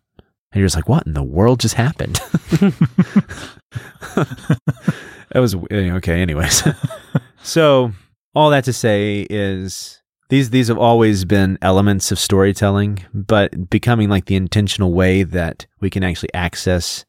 [0.52, 2.16] And you're just like, What in the world just happened?
[4.16, 6.64] that was eh, okay, anyways.
[7.44, 7.92] so,
[8.34, 14.10] all that to say is these these have always been elements of storytelling, but becoming
[14.10, 17.04] like the intentional way that we can actually access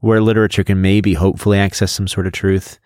[0.00, 2.78] where literature can maybe hopefully access some sort of truth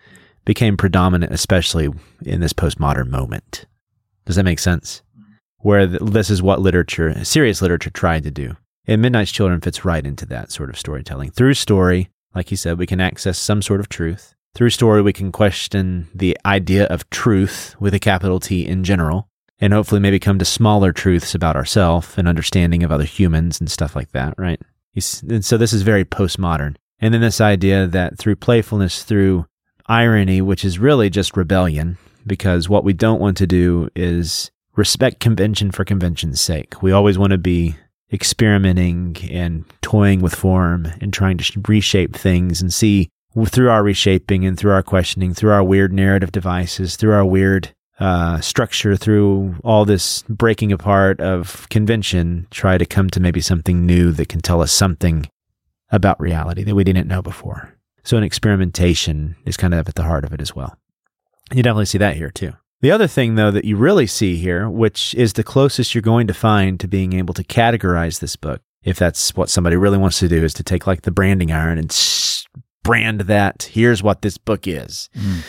[0.45, 1.89] became predominant, especially
[2.25, 3.65] in this postmodern moment.
[4.25, 5.01] Does that make sense?
[5.57, 8.57] Where th- this is what literature, serious literature, tried to do.
[8.85, 11.31] And Midnight's Children fits right into that sort of storytelling.
[11.31, 14.35] Through story, like he said, we can access some sort of truth.
[14.55, 19.29] Through story, we can question the idea of truth with a capital T in general,
[19.59, 23.71] and hopefully maybe come to smaller truths about ourselves and understanding of other humans and
[23.71, 24.61] stuff like that, right?
[24.95, 26.75] And so this is very postmodern.
[26.99, 29.45] And then this idea that through playfulness, through
[29.87, 35.19] irony, which is really just rebellion, because what we don't want to do is respect
[35.19, 36.81] convention for convention's sake.
[36.81, 37.75] We always want to be
[38.11, 43.09] experimenting and toying with form and trying to reshape things and see
[43.47, 47.73] through our reshaping and through our questioning, through our weird narrative devices, through our weird
[47.99, 53.85] uh, structure, through all this breaking apart of convention, try to come to maybe something
[53.85, 55.27] new that can tell us something
[55.91, 57.72] about reality that we didn't know before.
[58.03, 60.77] So an experimentation is kind of at the heart of it as well.
[61.51, 62.53] You definitely see that here too.
[62.81, 66.27] The other thing though that you really see here, which is the closest you're going
[66.27, 70.19] to find to being able to categorize this book, if that's what somebody really wants
[70.19, 71.95] to do, is to take like the branding iron and
[72.83, 73.69] brand that.
[73.71, 75.09] Here's what this book is.
[75.15, 75.43] Mm.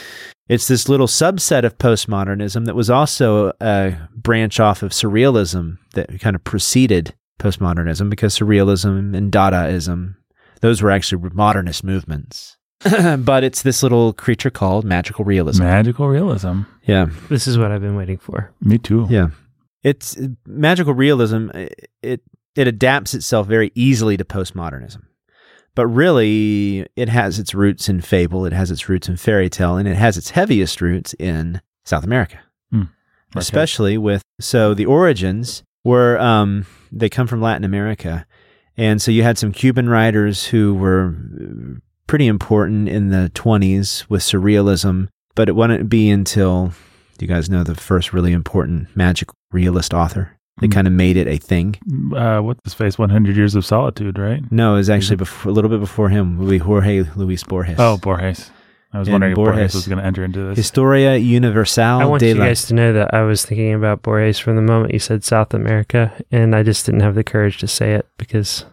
[0.48, 6.20] It's this little subset of postmodernism that was also a branch off of surrealism that
[6.20, 10.16] kind of preceded postmodernism because surrealism and Dadaism,
[10.60, 12.56] those were actually modernist movements.
[13.18, 15.62] but it's this little creature called magical realism.
[15.62, 16.62] Magical realism.
[16.84, 17.06] Yeah.
[17.28, 18.52] This is what I've been waiting for.
[18.60, 19.06] Me too.
[19.08, 19.28] Yeah.
[19.82, 21.50] It's uh, magical realism.
[21.54, 21.66] Uh,
[22.02, 22.20] it
[22.56, 25.02] it adapts itself very easily to postmodernism.
[25.74, 29.76] But really, it has its roots in fable, it has its roots in fairy tale,
[29.76, 32.38] and it has its heaviest roots in South America.
[32.70, 32.82] Hmm.
[33.32, 33.40] Okay.
[33.40, 38.26] Especially with so the origins were um they come from Latin America.
[38.76, 44.08] And so you had some Cuban writers who were uh, pretty important in the 20s
[44.08, 46.72] with surrealism, but it wouldn't be until
[47.20, 50.72] you guys know the first really important magic realist author that Mm.
[50.72, 51.74] kind of made it a thing.
[52.14, 52.96] Uh, what's his face?
[52.98, 54.40] One Hundred Years of Solitude, right?
[54.52, 57.76] No, it was actually before, a little bit before him, Louis Jorge Luis Borges.
[57.78, 58.50] Oh, Borges.
[58.94, 59.74] I was And wondering if Borges Borges.
[59.74, 60.56] was going to enter into this.
[60.56, 64.02] Historia Universal I want de you la guys to know that I was thinking about
[64.02, 67.58] Borges from the moment you said South America, and I just didn't have the courage
[67.58, 68.64] to say it because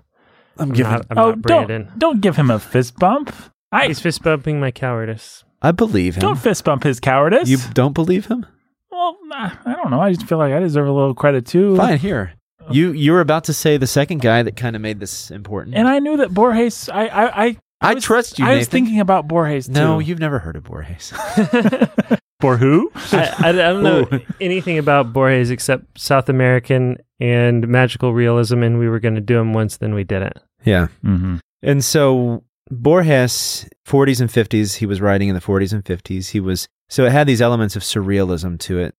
[0.60, 1.86] I'm, not, I'm oh, not Brandon.
[1.86, 3.34] don't don't give him a fist bump.
[3.72, 5.44] I He's fist bumping my cowardice.
[5.62, 6.22] I believe him.
[6.22, 7.50] don't fist bump his cowardice.
[7.50, 8.46] You don't believe him?
[8.92, 10.02] well, I don't know.
[10.02, 11.76] I just feel like I deserve a little credit too.
[11.78, 12.34] Fine, here.
[12.62, 15.32] Uh, you you were about to say the second guy that kind of made this
[15.32, 15.76] important.
[15.76, 16.90] And I knew that Borges.
[16.90, 18.46] I I I, I was- trust you.
[18.46, 18.72] I was Nathan.
[18.72, 19.74] thinking about Borges too.
[19.74, 21.12] No, you've never heard of Borges.
[22.42, 22.92] For who?
[23.12, 24.20] I, I, I don't know Ooh.
[24.40, 29.36] anything about Borges except South American and magical realism, and we were going to do
[29.36, 30.38] them once, then we didn't.
[30.64, 30.88] yeah.
[31.06, 31.38] mm-hmm.
[31.62, 36.30] And so Borges, 40s and 50s, he was writing in the 40s and 50s.
[36.32, 38.96] He was so it had these elements of surrealism to it.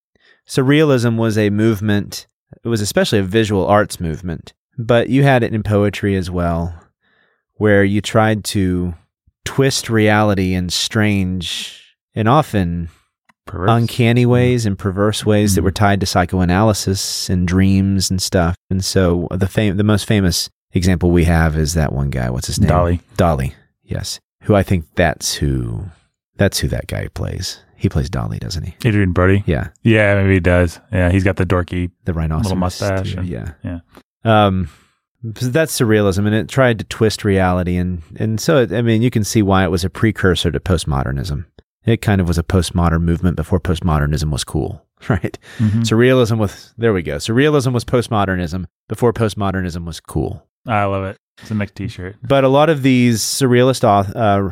[0.47, 2.27] Surrealism was a movement,
[2.63, 6.73] it was especially a visual arts movement, but you had it in poetry as well,
[7.63, 8.93] where you tried to
[9.45, 11.81] twist reality in strange
[12.13, 12.89] and often
[13.45, 13.69] Perverse.
[13.71, 15.63] uncanny ways and perverse ways that Mhm.
[15.65, 18.55] were tied to psychoanalysis and dreams and stuff.
[18.69, 22.29] And so the fam- the most famous example we have is that one guy.
[22.29, 22.69] What's his name?
[22.69, 22.99] Dalí.
[23.17, 23.53] Dalí.
[23.83, 24.19] Yes.
[24.43, 25.85] Who I think that's who
[26.35, 27.59] that's who that guy plays.
[27.77, 28.75] He plays Dalí, doesn't he?
[28.89, 29.43] Adrien Brody.
[29.45, 29.69] Yeah.
[29.83, 30.79] Yeah, maybe he does.
[30.91, 31.91] Yeah, he's got the dorky.
[32.05, 32.57] The rhinoceros.
[32.57, 33.51] mustache and- yeah.
[33.63, 33.79] yeah.
[34.25, 34.67] Um
[35.23, 39.09] that's surrealism and it tried to twist reality and and so it, I mean you
[39.09, 41.45] can see why it was a precursor to postmodernism.
[41.85, 45.37] It kind of was a postmodern movement before postmodernism was cool, right?
[45.59, 45.81] Mhm.
[45.83, 47.15] Surrealism was there we go.
[47.17, 50.45] Surrealism was postmodernism before postmodernism was cool.
[50.67, 51.17] I love it.
[51.41, 52.15] It's a mixed T-shirt.
[52.21, 54.51] But a lot of these surrealist auth- uh,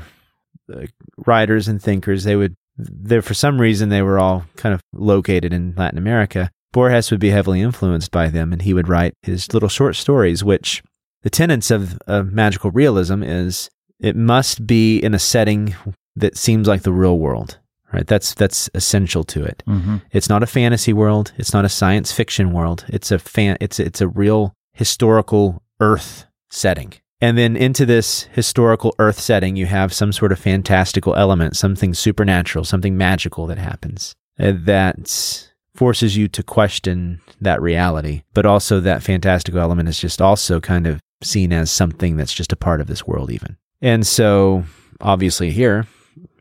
[0.73, 0.85] uh,
[1.25, 5.53] writers and thinkers, they would, they for some reason, they were all kind of located
[5.53, 6.49] in Latin America.
[6.73, 10.43] Borges would be heavily influenced by them, and he would write his little short stories.
[10.43, 10.83] Which
[11.23, 13.69] the tenets of, of magical realism is
[13.99, 15.75] it must be in a setting
[16.15, 17.57] that seems like the real world.
[17.93, 19.63] Right, that's that's essential to it.
[19.65, 21.33] hmm It's not a fantasy world.
[21.37, 22.85] It's not a science fiction world.
[22.87, 23.57] It's a fan.
[23.59, 26.93] It's it's a real historical Earth setting.
[27.19, 31.93] And then into this historical Earth setting, you have some sort of fantastical element, something
[31.93, 38.23] supernatural, something magical that happens uh, that forces you to question that reality.
[38.33, 42.51] But also, that fantastical element is just also kind of seen as something that's just
[42.51, 43.57] a part of this world, even.
[43.81, 44.63] And so,
[44.99, 45.87] obviously, here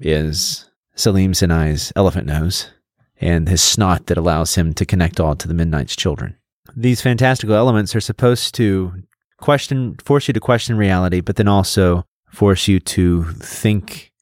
[0.01, 2.71] is Salim Sinai's elephant nose
[3.21, 6.37] and his snot that allows him to connect all to the Midnight's children.
[6.75, 8.93] These fantastical elements are supposed to
[9.39, 14.13] question, force you to question reality, but then also force you to think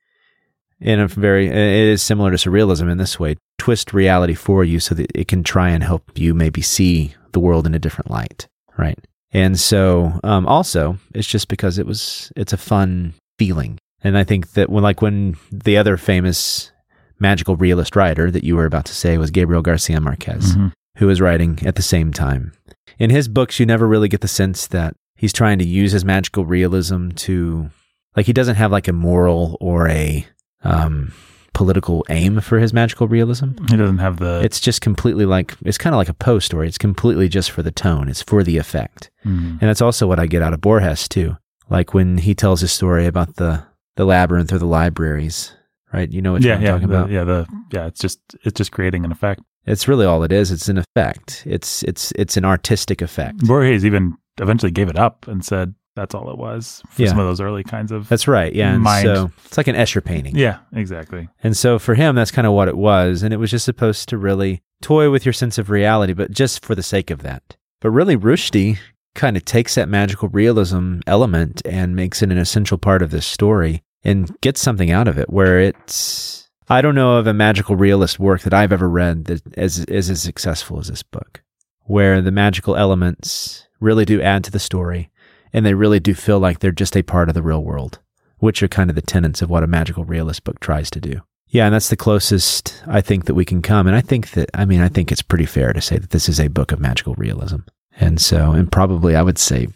[0.80, 4.80] in a very, it is similar to surrealism in this way, twist reality for you
[4.80, 8.10] so that it can try and help you maybe see the world in a different
[8.10, 8.98] light, right?
[9.32, 13.78] And so, um, also, it's just because it was, it's a fun feeling.
[14.02, 16.70] And I think that when, like, when the other famous
[17.18, 20.72] magical realist writer that you were about to say was Gabriel Garcia Marquez, Mhm.
[20.96, 22.52] who was writing at the same time.
[22.98, 26.04] In his books, you never really get the sense that he's trying to use his
[26.04, 27.70] magical realism to,
[28.16, 30.26] like, he doesn't have like a moral or a
[30.62, 31.12] um,
[31.58, 33.48] political aim for his magical realism.
[33.68, 34.40] He doesn't have the.
[34.44, 36.68] It's just completely like, it's kind of like a Poe story.
[36.68, 39.10] It's completely just for the tone, it's for the effect.
[39.26, 39.58] Mhm.
[39.60, 41.36] And that's also what I get out of Borges too.
[41.68, 43.64] Like when he tells his story about the,
[43.96, 45.52] the labyrinth or the libraries,
[45.92, 46.08] right?
[46.08, 47.10] You know what yeah, I'm yeah, talking the, about?
[47.10, 47.24] yeah.
[47.24, 49.40] The yeah, it's just it's just creating an effect.
[49.66, 50.52] It's really all it is.
[50.52, 51.42] It's an effect.
[51.44, 53.38] It's it's it's an artistic effect.
[53.48, 57.08] Borges even eventually gave it up and said that's all it was for Yeah.
[57.08, 58.08] some of those early kinds of.
[58.08, 58.54] That's right.
[58.54, 58.72] Yeah.
[58.72, 59.04] And Mind.
[59.04, 60.36] so it's like an Escher painting.
[60.36, 61.28] yeah, exactly.
[61.42, 63.22] And so for him, that's kind of what it was.
[63.22, 66.64] And it was just supposed to really toy with your sense of reality, but just
[66.64, 67.56] for the sake of that.
[67.80, 68.78] But really, Rushdie
[69.14, 73.26] kind of takes that magical realism element and makes it an essential part of this
[73.26, 76.48] story and gets something out of it where it's.
[76.70, 80.10] I don't know of a magical realist work that I've ever read that is, is
[80.10, 81.42] as successful as this book,
[81.84, 85.08] where the magical elements really do add to the story
[85.52, 87.98] and they really do feel like they're just a part of the real world
[88.40, 91.20] which are kind of the tenets of what a magical realist book tries to do.
[91.48, 93.88] Yeah, and that's the closest I think that we can come.
[93.88, 96.28] And I think that, I mean, I think it's pretty fair to say that this
[96.28, 97.56] is a book of magical realism.
[97.98, 99.66] And so, and probably I would say,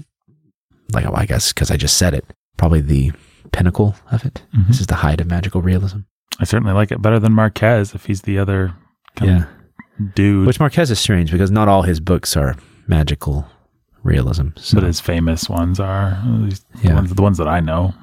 [0.92, 2.24] like, well, I guess because I just said it,
[2.56, 3.10] probably the
[3.50, 4.42] pinnacle of it.
[4.56, 4.68] Mhm.
[4.68, 5.98] This is the height of magical realism.
[6.38, 8.74] I certainly like it better than Marquez if he's the other
[9.16, 9.44] kind Yeah.
[9.98, 10.46] of dude.
[10.46, 12.54] Which Marquez is strange because not all his books are
[12.86, 13.46] magical
[14.02, 14.48] realism.
[14.56, 17.94] So, but his famous ones are at least the ones the ones that I know.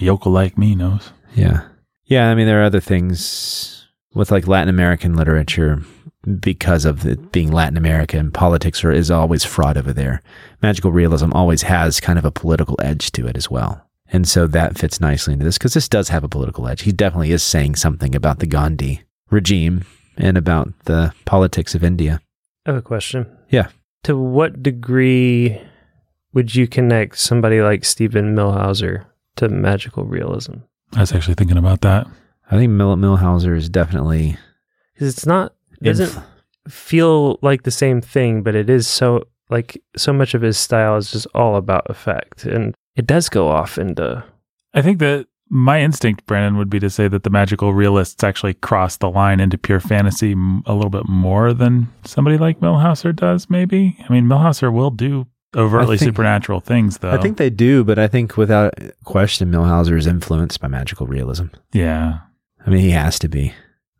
[0.00, 1.12] A yokel like me knows.
[1.34, 1.66] Yeah.
[2.04, 2.30] Yeah.
[2.30, 5.82] I mean, there are other things with like Latin American literature
[6.40, 10.22] because of it being Latin America and politics are, is always fraught over there.
[10.62, 13.86] Magical realism always has kind of a political edge to it as well.
[14.08, 16.82] And so that fits nicely into this because this does have a political edge.
[16.82, 19.84] He definitely is saying something about the Gandhi regime
[20.16, 22.20] and about the politics of India.
[22.64, 23.26] I have a question.
[23.50, 23.68] Yeah.
[24.04, 25.60] To what degree
[26.32, 29.04] would you connect somebody like Steven Millhauser
[29.36, 30.54] to magical realism?
[30.94, 32.06] I was actually thinking about that.
[32.50, 34.36] I think Mil- Millhauser is definitely
[34.92, 39.24] Because it's not it doesn't inf- feel like the same thing, but it is so
[39.50, 43.48] like so much of his style is just all about effect, and it does go
[43.48, 44.24] off into
[44.72, 48.54] I think that my instinct, Brandon, would be to say that the magical realists actually
[48.54, 50.32] cross the line into pure fantasy
[50.66, 53.48] a little bit more than somebody like Millhauser does.
[53.50, 53.96] Maybe.
[54.08, 57.10] I mean, Millhauser will do overtly think- supernatural things, though.
[57.12, 58.74] I think they do, but I think without
[59.04, 61.46] question, Millhauser is influenced by magical realism.
[61.72, 62.20] yeah,
[62.66, 63.52] I mean, he has to be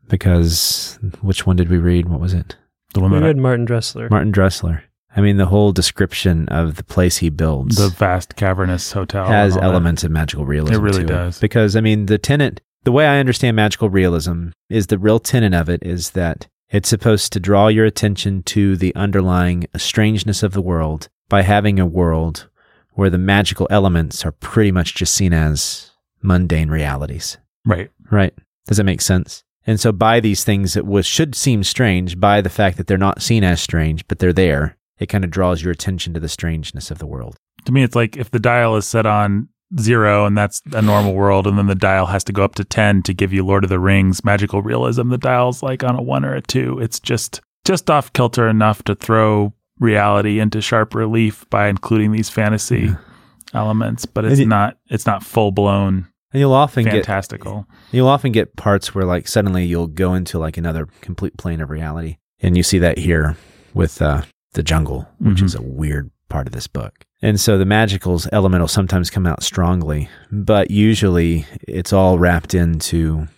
[0.09, 2.09] because which one did we read?
[2.09, 2.57] What was it?
[2.95, 4.09] the one We that read Martin Dressler.
[4.09, 4.83] Martin Dressler.
[5.17, 9.55] I mean, the whole description of the place he builds the vast cavernous hotel has
[9.55, 9.67] all that.
[9.67, 10.75] elements of magical realism.
[10.75, 11.39] It really does.
[11.39, 15.55] Because I mean, the tenant, the way I understand magical realism is the real tenet
[15.55, 20.53] of it is that it's supposed to draw your attention to the underlying strangeness of
[20.53, 22.49] the world by having a world
[22.95, 25.93] where the magical elements are pretty much just seen as
[26.23, 27.39] mundane realities.
[27.65, 27.91] Right.
[28.11, 28.35] Right.
[28.67, 29.45] Does that make sense?
[29.67, 32.99] And so by these things that was should seem strange, by the fact that they're
[32.99, 36.29] not seen as strange, but they're there, it kind of draws your attention to the
[36.29, 37.37] strangeness of the world.
[37.67, 39.49] To me, it's like if the dial is set on
[39.81, 42.65] zero and that's a normal world, and then the dial has to go up to
[42.65, 46.03] 10 to give you Lord of the Rings magical realism, the dial's like on a
[46.03, 46.79] one or a two.
[46.79, 52.29] It's just, just off kilter enough to throw reality into sharp relief by including these
[52.31, 52.97] fantasy Yeah.
[53.53, 57.67] elements, but it's not, it's not full blown And you'll often get fantastical.
[57.91, 61.71] You'll often get parts where like suddenly you'll go into like another complete plane of
[61.71, 62.19] reality.
[62.41, 63.37] And you see that here
[63.73, 64.23] with uh,
[64.55, 65.45] the jungle, which Mhm.
[65.45, 67.05] is a weird part of this book.
[67.23, 72.55] And so the magicals element will sometimes come out strongly, but usually it's all wrapped
[72.55, 73.29] into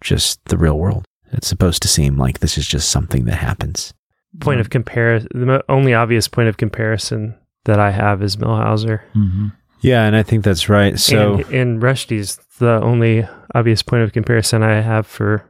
[0.00, 1.04] just the real world.
[1.32, 3.92] It's supposed to seem like this is just something that happens.
[4.40, 5.28] Point of comparison.
[5.34, 9.00] The only obvious point of comparison that I have is Millhauser.
[9.12, 9.48] hmm
[9.80, 10.98] Yeah, and I think that's right.
[10.98, 15.44] So and, and Rushdie's the only obvious point of comparison I have for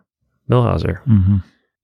[0.50, 0.98] Millhauser.
[1.04, 1.36] hmm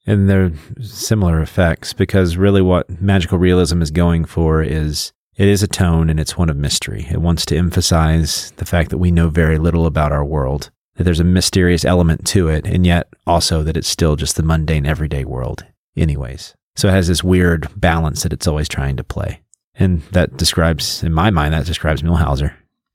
[0.07, 5.62] And they're similar effects because really what magical realism is going for is it is
[5.62, 7.07] a tone and it's one of mystery.
[7.11, 11.05] It wants to emphasize the fact that we know very little about our world, that
[11.05, 14.86] there's a mysterious element to it, and yet also that it's still just the mundane
[14.86, 15.64] everyday world,
[15.96, 16.55] anyways.
[16.76, 19.40] So it has this weird balance that it's always trying to play.
[19.74, 22.55] And that describes, in my mind, that describes Millhauser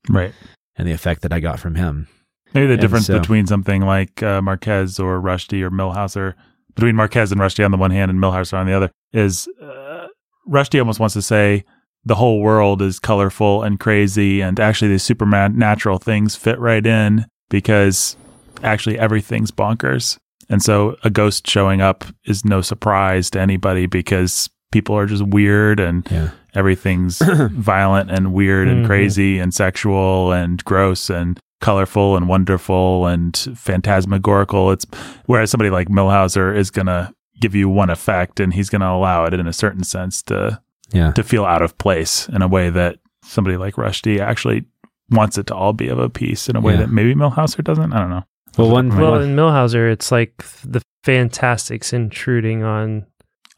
[0.09, 0.33] Right.
[0.75, 2.07] and the effect that I got from him.
[2.53, 6.33] Maybe the And difference so- between something like uh, Marquez or Rushdie or Millhauser,
[6.75, 10.07] between Marquez and Rushdie on the one hand and Millhauser on the other, is uh,
[10.47, 11.63] Rushdie almost wants to say
[12.03, 17.25] the whole world is colorful and crazy, and actually these supernatural things fit right in
[17.49, 18.15] because
[18.63, 20.17] actually everything's bonkers.
[20.49, 25.23] And so a ghost showing up is no surprise to anybody because people are just
[25.25, 26.29] weird and Yeah.
[26.53, 27.19] everything's
[27.51, 28.87] violent and weird and Mhm.
[28.87, 34.71] crazy and sexual and gross and colorful and wonderful and phantasmagorical.
[34.71, 34.85] It's
[35.25, 39.33] whereas somebody like Millhauser is gonna give you one effect and he's gonna allow it
[39.33, 41.11] in a certain sense to Yeah.
[41.13, 44.65] to feel out of place in a way that somebody like Rushdie actually
[45.09, 46.79] wants it to all be of a piece in a way Yeah.
[46.81, 47.91] that maybe Millhauser doesn't.
[47.93, 48.23] I don't know.
[48.57, 53.05] Well, one, Well, one- in Millhauser, it's like the Fantastics intruding on,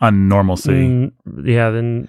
[0.01, 0.71] On normalcy.
[0.71, 1.11] mm,
[1.45, 2.07] yeah, then,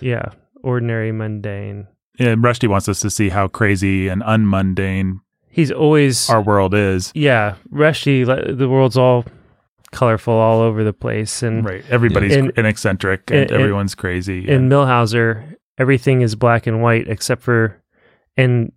[0.00, 0.26] yeah,
[0.62, 1.86] ordinary, mundane.
[2.18, 7.12] Yeah, Rushdie wants us to see how crazy and unmundane He's always, our world is.
[7.14, 8.56] yeah, Rushdie.
[8.58, 9.24] The world's all
[9.92, 11.84] colorful all over the place, and Right.
[11.90, 14.46] Everybody's In- an eccentric and in- in- everyone's crazy.
[14.48, 17.76] in Millhauser, everything is black and white except for
[18.36, 18.72] in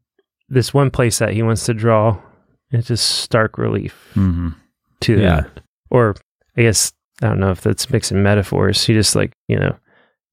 [0.48, 2.18] this one place that he wants to draw.
[2.72, 4.56] It's just stark relief Mhm.
[5.02, 5.36] to Yeah.
[5.42, 5.62] that.
[5.90, 6.16] Or
[6.58, 8.86] I guess I don't know if that's mixing metaphors.
[8.86, 9.76] He just like you know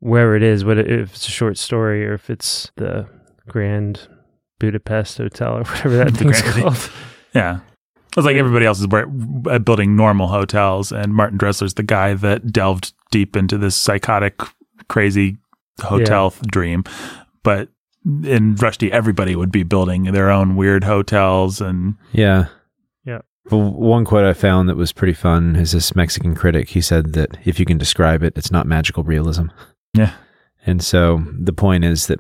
[0.01, 3.09] wherever it is, what if it's a short story or if it's the
[3.49, 4.09] Grand
[4.59, 6.91] Budapest Hotel or whatever that thing's called.
[7.35, 7.61] Yeah.
[8.17, 12.51] It's like everybody else is uh, building normal hotels, and Martin Dressler's the guy that
[12.51, 14.41] delved deep into this psychotic,
[14.89, 15.37] crazy
[15.83, 16.85] hotel th- dream.
[17.43, 17.69] But
[18.07, 22.47] in Rushdie, everybody would be building their own weird hotels, and Yeah.
[23.05, 23.21] Yeah.
[23.51, 26.71] Well, one quote I found that was pretty fun is this Mexican critic.
[26.71, 29.49] He said that if you can describe it, it's not magical realism.
[29.97, 30.13] Yeah.
[30.67, 32.19] And so the point is that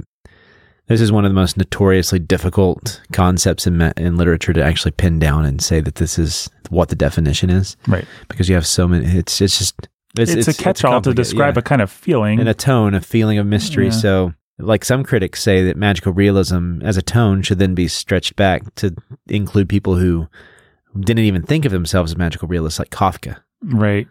[0.87, 5.19] this is one of the most notoriously difficult concepts in, in literature to actually pin
[5.19, 7.77] down and say that this is what the definition is.
[7.89, 8.05] Right.
[8.29, 11.61] Because you have so many, it's, it's just, it's, a catch-all to describe yeah.
[11.61, 12.39] a kind of feeling.
[12.41, 13.87] and a tone, a feeling of mystery.
[13.87, 13.91] Yeah.
[13.91, 18.37] So, like some critics say that magical realism as a tone should then be stretched
[18.37, 18.95] back to
[19.27, 20.29] include people who
[20.99, 23.37] didn't even think of themselves as magical realists, like Kafka.
[23.63, 24.09] right.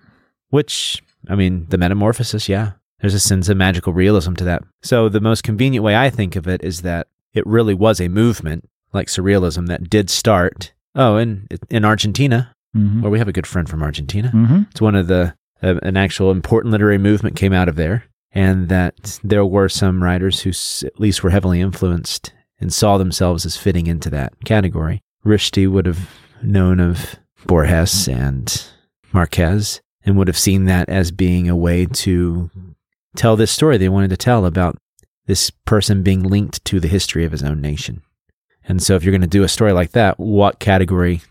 [0.50, 2.74] Which, I mean, the Metamorphosis, yeah,
[3.06, 4.64] there's a sense of magical realism to that.
[4.82, 8.08] So, the most convenient way I think of it is that it really was a
[8.08, 10.74] movement like surrealism that did start.
[10.96, 13.04] Oh, in in Argentina, Mm-hmm.
[13.04, 14.32] where we have a good friend from Argentina.
[14.34, 14.64] Mm-hmm.
[14.72, 18.04] It's one of the uh, an actual important literary movement came out of there,
[18.34, 22.98] and that there were some writers who s- at least were heavily influenced and saw
[22.98, 25.02] themselves as fitting into that category.
[25.26, 26.10] Rushdie would have
[26.42, 28.68] known of Borges and
[29.14, 32.50] Marquez and would have seen that as being a way to
[33.16, 34.78] tell this story they wanted to tell about
[35.26, 38.02] this person being linked to the history of his own nation.
[38.68, 41.22] And so, if you're going to do a story like that, what category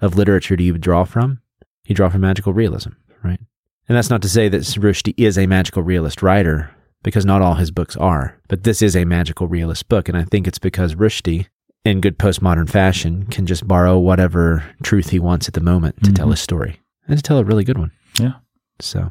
[0.00, 1.40] of literature do you draw from?
[1.86, 2.90] You draw from magical realism,
[3.24, 3.40] right?
[3.88, 6.70] And that's not to say that Rushdie is a magical realist writer,
[7.02, 8.38] because not all his books are.
[8.48, 11.46] But this is a magical realist book, and I think it's because Rushdie,
[11.84, 16.12] in good postmodern fashion, can just borrow whatever truth he wants at the moment to
[16.12, 16.32] tell Mhm.
[16.32, 17.90] his story and to tell a really good one.
[18.20, 18.34] Yeah.
[18.80, 19.10] So,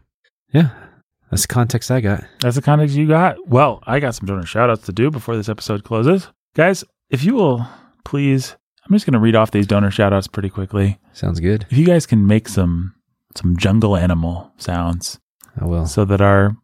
[0.54, 0.70] yeah,
[1.32, 2.24] that's the context I got.
[2.42, 3.48] That's the context you got.
[3.48, 6.28] Well, I got some donor shout outs to do before this episode closes.
[6.54, 7.66] Guys, if you will
[8.04, 8.56] please,
[8.86, 11.00] I'm just going to read off these donor shout outs pretty quickly.
[11.14, 11.66] Sounds good.
[11.70, 12.94] If you guys can make some
[13.36, 15.18] some jungle animal sounds
[15.60, 15.86] I will.
[15.86, 16.58] so that our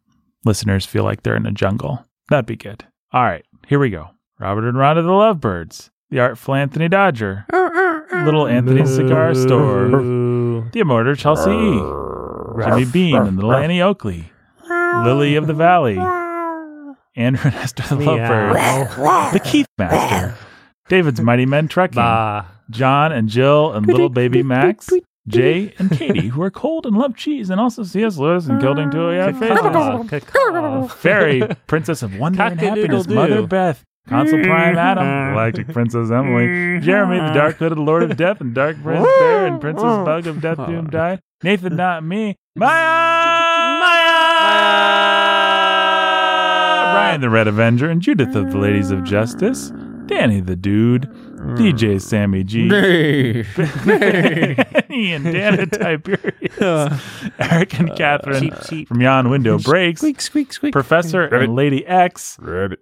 [0.44, 2.84] listeners feel like they're in a jungle, that'd be good.
[3.12, 4.10] All right, here we go.
[4.38, 7.46] Robert and Rhonda the Lovebirds, the Artful Anthony Dodger,
[8.12, 9.88] Little Anthony's Cigar Store,
[10.72, 14.30] the Immortal Chelsea E, Jimmy Bean and Little Annie Oakley,
[15.04, 15.98] Lily of the Valley,
[17.16, 19.30] Andrew and Esther the Lovebirds, Meow.
[19.32, 20.36] the Keith Master,
[20.88, 22.44] David's Mighty Men Trucking, Bah.
[22.70, 24.88] John and Jill and little baby Max,
[25.26, 28.16] Jay and Katie, who are cold and love cheese, and also C.S.
[28.16, 29.58] Lewis and Gilding to a Faces.
[29.58, 30.86] Caw, caw.
[30.88, 37.18] Fairy, Princess of Wonder and Happiness, Mother Beth, Consul Prime Adam, Galactic Princess Emily, Jeremy,
[37.18, 40.56] the Dark Hooded Lord of Death, and Dark Prince Bear, and Princess Bug of Death
[40.66, 43.17] Doom Die, Nathan, not me, Maya,
[47.18, 49.72] Ryan, the Red Avenger, and Judith of the Ladies of Justice,
[50.06, 51.02] Danny, the Dude,
[51.56, 52.66] DJ Sammy G,
[54.90, 56.58] Ian, Dana Tiberius,
[57.40, 58.88] Eric and uh, Catherine Cheap, cheap.
[58.88, 60.72] from Yon Window Breaks, Squeak, squeak, squeak.
[60.72, 62.78] Professor and Lady X, Rabbit.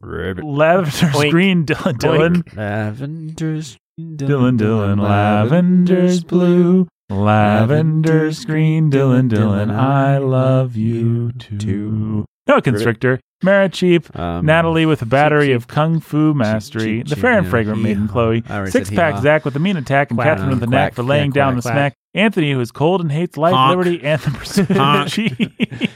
[0.00, 0.44] Rabbit.
[0.44, 1.30] Lavender Oink.
[1.30, 3.78] Green, Dylan, Dylan, Lavender's.
[3.98, 12.26] Dylan, Dylan, Lavender's Blue, Lavender's Green, Dylan, Dylan, I love you too.
[12.48, 17.08] No Constrictor, Mara Cheap, Um, Natalie with a battery cheap, of Kung Fu Mastery, cheap,
[17.08, 17.50] the cheap, fair and yeah.
[17.50, 19.20] fragrant maiden Chloe, I already said Six pack.
[19.22, 20.26] Zach with the mean attack, and Quack.
[20.28, 21.74] Catherine with the Quack, knack for laying quack, down quack, the quack.
[21.74, 23.70] smack, Anthony who is cold and hates life, Honk.
[23.76, 25.08] liberty, and the pursuit of Honk.
[25.08, 25.32] cheese.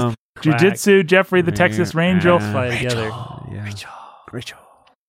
[0.00, 3.10] Um, Jiu-Jitsu, Jeffrey the Texas Ranger, uh, Fly together.
[3.52, 3.70] yeah.
[4.32, 4.58] Rachel.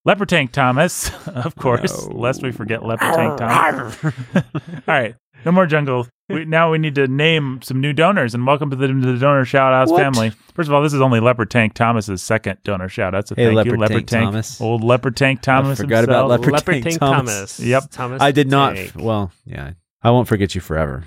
[0.06, 2.16] Leper Tank Thomas, of course, No.
[2.18, 4.04] lest we forget Leper Tank Thomas.
[4.36, 4.44] All
[4.88, 6.08] right, no more jungle.
[6.30, 9.18] We, now we need to name some new donors and welcome to the, to the
[9.18, 10.32] donor shout outs family.
[10.54, 13.28] First of all, this is only Leper Tank Thomas's second donor shout out.
[13.28, 14.62] So Hey, thank Leper you, Leper Tank Tank, Thomas.
[14.62, 15.80] Old Leper Tank Thomas.
[15.80, 16.42] forgot about himself.
[16.42, 17.34] Leper Leopard Tank Tank Thomas.
[17.34, 17.60] Thomas.
[17.60, 17.84] Yep.
[17.92, 18.76] Thomas I did not.
[18.76, 18.92] Tank.
[18.96, 19.72] Well, yeah.
[20.04, 21.04] I won't forget you forever.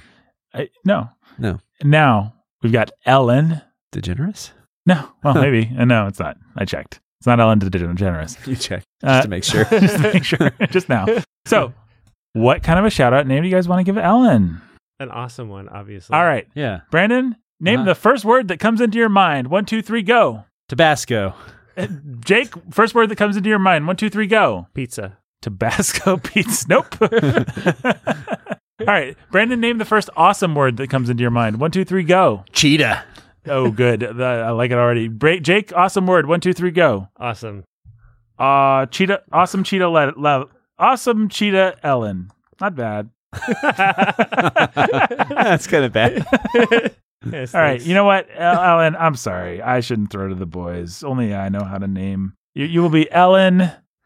[0.53, 1.09] I- no,
[1.39, 1.61] No.
[1.85, 3.63] Now we've got Ellen.
[3.93, 4.51] DeGeneres?
[4.87, 5.71] No, well maybe.
[5.79, 6.37] Uh, no, it's not.
[6.57, 7.01] I checked.
[7.21, 8.45] It's not Ellen DeGeneres.
[8.49, 8.87] You checked.
[9.01, 9.65] Just Uh, to make sure.
[9.71, 10.51] just to make sure.
[10.71, 11.07] Just now.
[11.47, 11.73] So,
[12.33, 14.61] what kind of a shout out name do you guys want to give Ellen?
[15.03, 16.15] An awesome one, obviously.
[16.17, 16.81] All right, yeah.
[16.91, 17.89] Brandon, name Uh-huh.
[17.91, 19.49] the first word that comes into your mind.
[19.49, 20.45] One, two, three, go.
[20.69, 21.35] Tabasco.
[21.77, 21.87] Uh,
[22.25, 23.87] Jake, first word that comes into your mind.
[23.87, 24.69] One, two, three, go.
[24.75, 25.19] Pizza.
[25.41, 26.67] Tabasco pizza.
[26.69, 26.95] Nope.
[28.81, 31.61] All right, Brandon, name the first awesome word that comes into your mind.
[31.61, 32.45] One, two, three, go.
[32.53, 33.05] Cheetah.
[33.47, 34.01] Oh, good.
[34.17, 35.09] The- I like it already.
[35.09, 36.27] Bra- Jake, awesome word.
[36.27, 37.09] One, two, three, go.
[37.17, 37.65] Awesome.
[38.39, 40.47] Uh, cheetah, awesome cheetah, le- le-
[40.79, 42.31] awesome cheetah, Ellen.
[42.61, 43.11] Not bad.
[45.37, 46.25] That's kind of bad.
[47.25, 47.87] Yes, All right, thanks.
[47.87, 48.97] you know what, Ellen?
[48.97, 49.63] I'm sorry.
[49.63, 51.05] I shouldn't throw to the boys.
[51.05, 52.33] Only I know how to name.
[52.55, 53.59] You, you will be Ellen,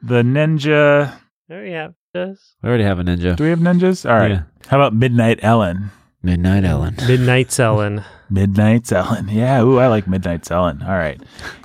[0.02, 1.18] the ninja.
[1.48, 3.34] There we have does We already have a ninja.
[3.34, 4.06] Do we have ninjas?
[4.06, 4.32] All right.
[4.32, 4.42] Yeah.
[4.66, 5.92] How about Midnight Ellen?
[6.22, 6.96] Midnight Ellen.
[7.08, 8.04] Midnight's Ellen.
[8.28, 9.30] Midnight's Ellen.
[9.30, 9.62] Yeah.
[9.62, 10.82] Ooh, I like Midnight's Ellen.
[10.82, 11.18] All right.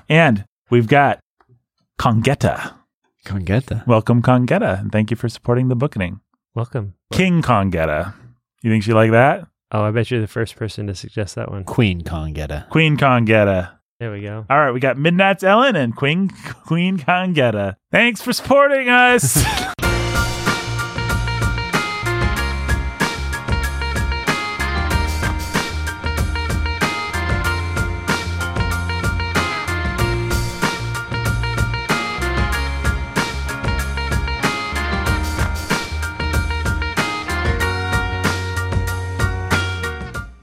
[0.07, 1.20] And we've got
[1.99, 2.76] Congetta.
[3.26, 3.86] Congetta.
[3.86, 4.80] Welcome, Congetta.
[4.80, 6.22] And thank you for supporting the Bookening.
[6.54, 6.95] Welcome.
[7.14, 8.14] King Congetta.
[8.62, 9.47] You think she like that?
[9.72, 11.64] Oh, I bet you're the first person to suggest that one.
[11.64, 12.68] Queen Congetta.
[12.70, 13.78] Queen Congetta.
[14.02, 14.45] There we go.
[14.49, 16.30] All right, we got Midnight's Ellen and Queen
[16.66, 17.76] Queen Congetta.
[17.91, 19.43] Thanks for supporting us.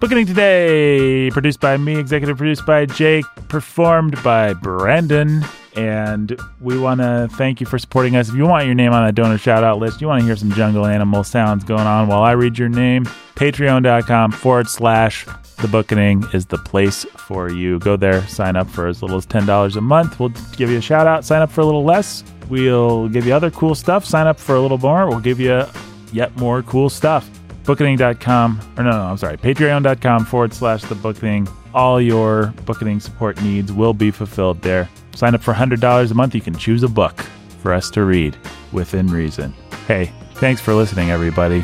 [0.00, 5.44] Bookening today, produced by me, executive produced by Jake, performed by Brandon.
[5.74, 8.28] And we want to thank you for supporting us.
[8.28, 10.36] If you want your name on that donor shout out list, you want to hear
[10.36, 15.26] some jungle animal sounds going on while I read your name, patreon.com forward slash
[15.56, 17.80] the Bookening is the place for you.
[17.80, 20.20] Go there, sign up for as little as $10 a month.
[20.20, 21.24] We'll give you a shout out.
[21.24, 22.22] Sign up for a little less.
[22.48, 24.04] We'll give you other cool stuff.
[24.04, 25.08] Sign up for a little more.
[25.08, 25.64] We'll give you
[26.12, 27.28] yet more cool stuff
[27.68, 31.46] bookening.com or no, no, I'm sorry, patreon.com forward slash the Bookening.
[31.74, 34.88] All your Bookening support needs will be fulfilled there.
[35.14, 36.34] Sign up for $100 a month.
[36.34, 37.20] You can choose a book
[37.60, 38.38] for us to read
[38.72, 39.52] within reason.
[39.86, 41.62] Hey, thanks for listening, everybody.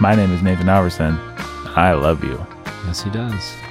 [0.00, 1.16] My name is Nathan Alberson.
[1.76, 2.44] I love you.
[2.86, 3.63] Yes, he does.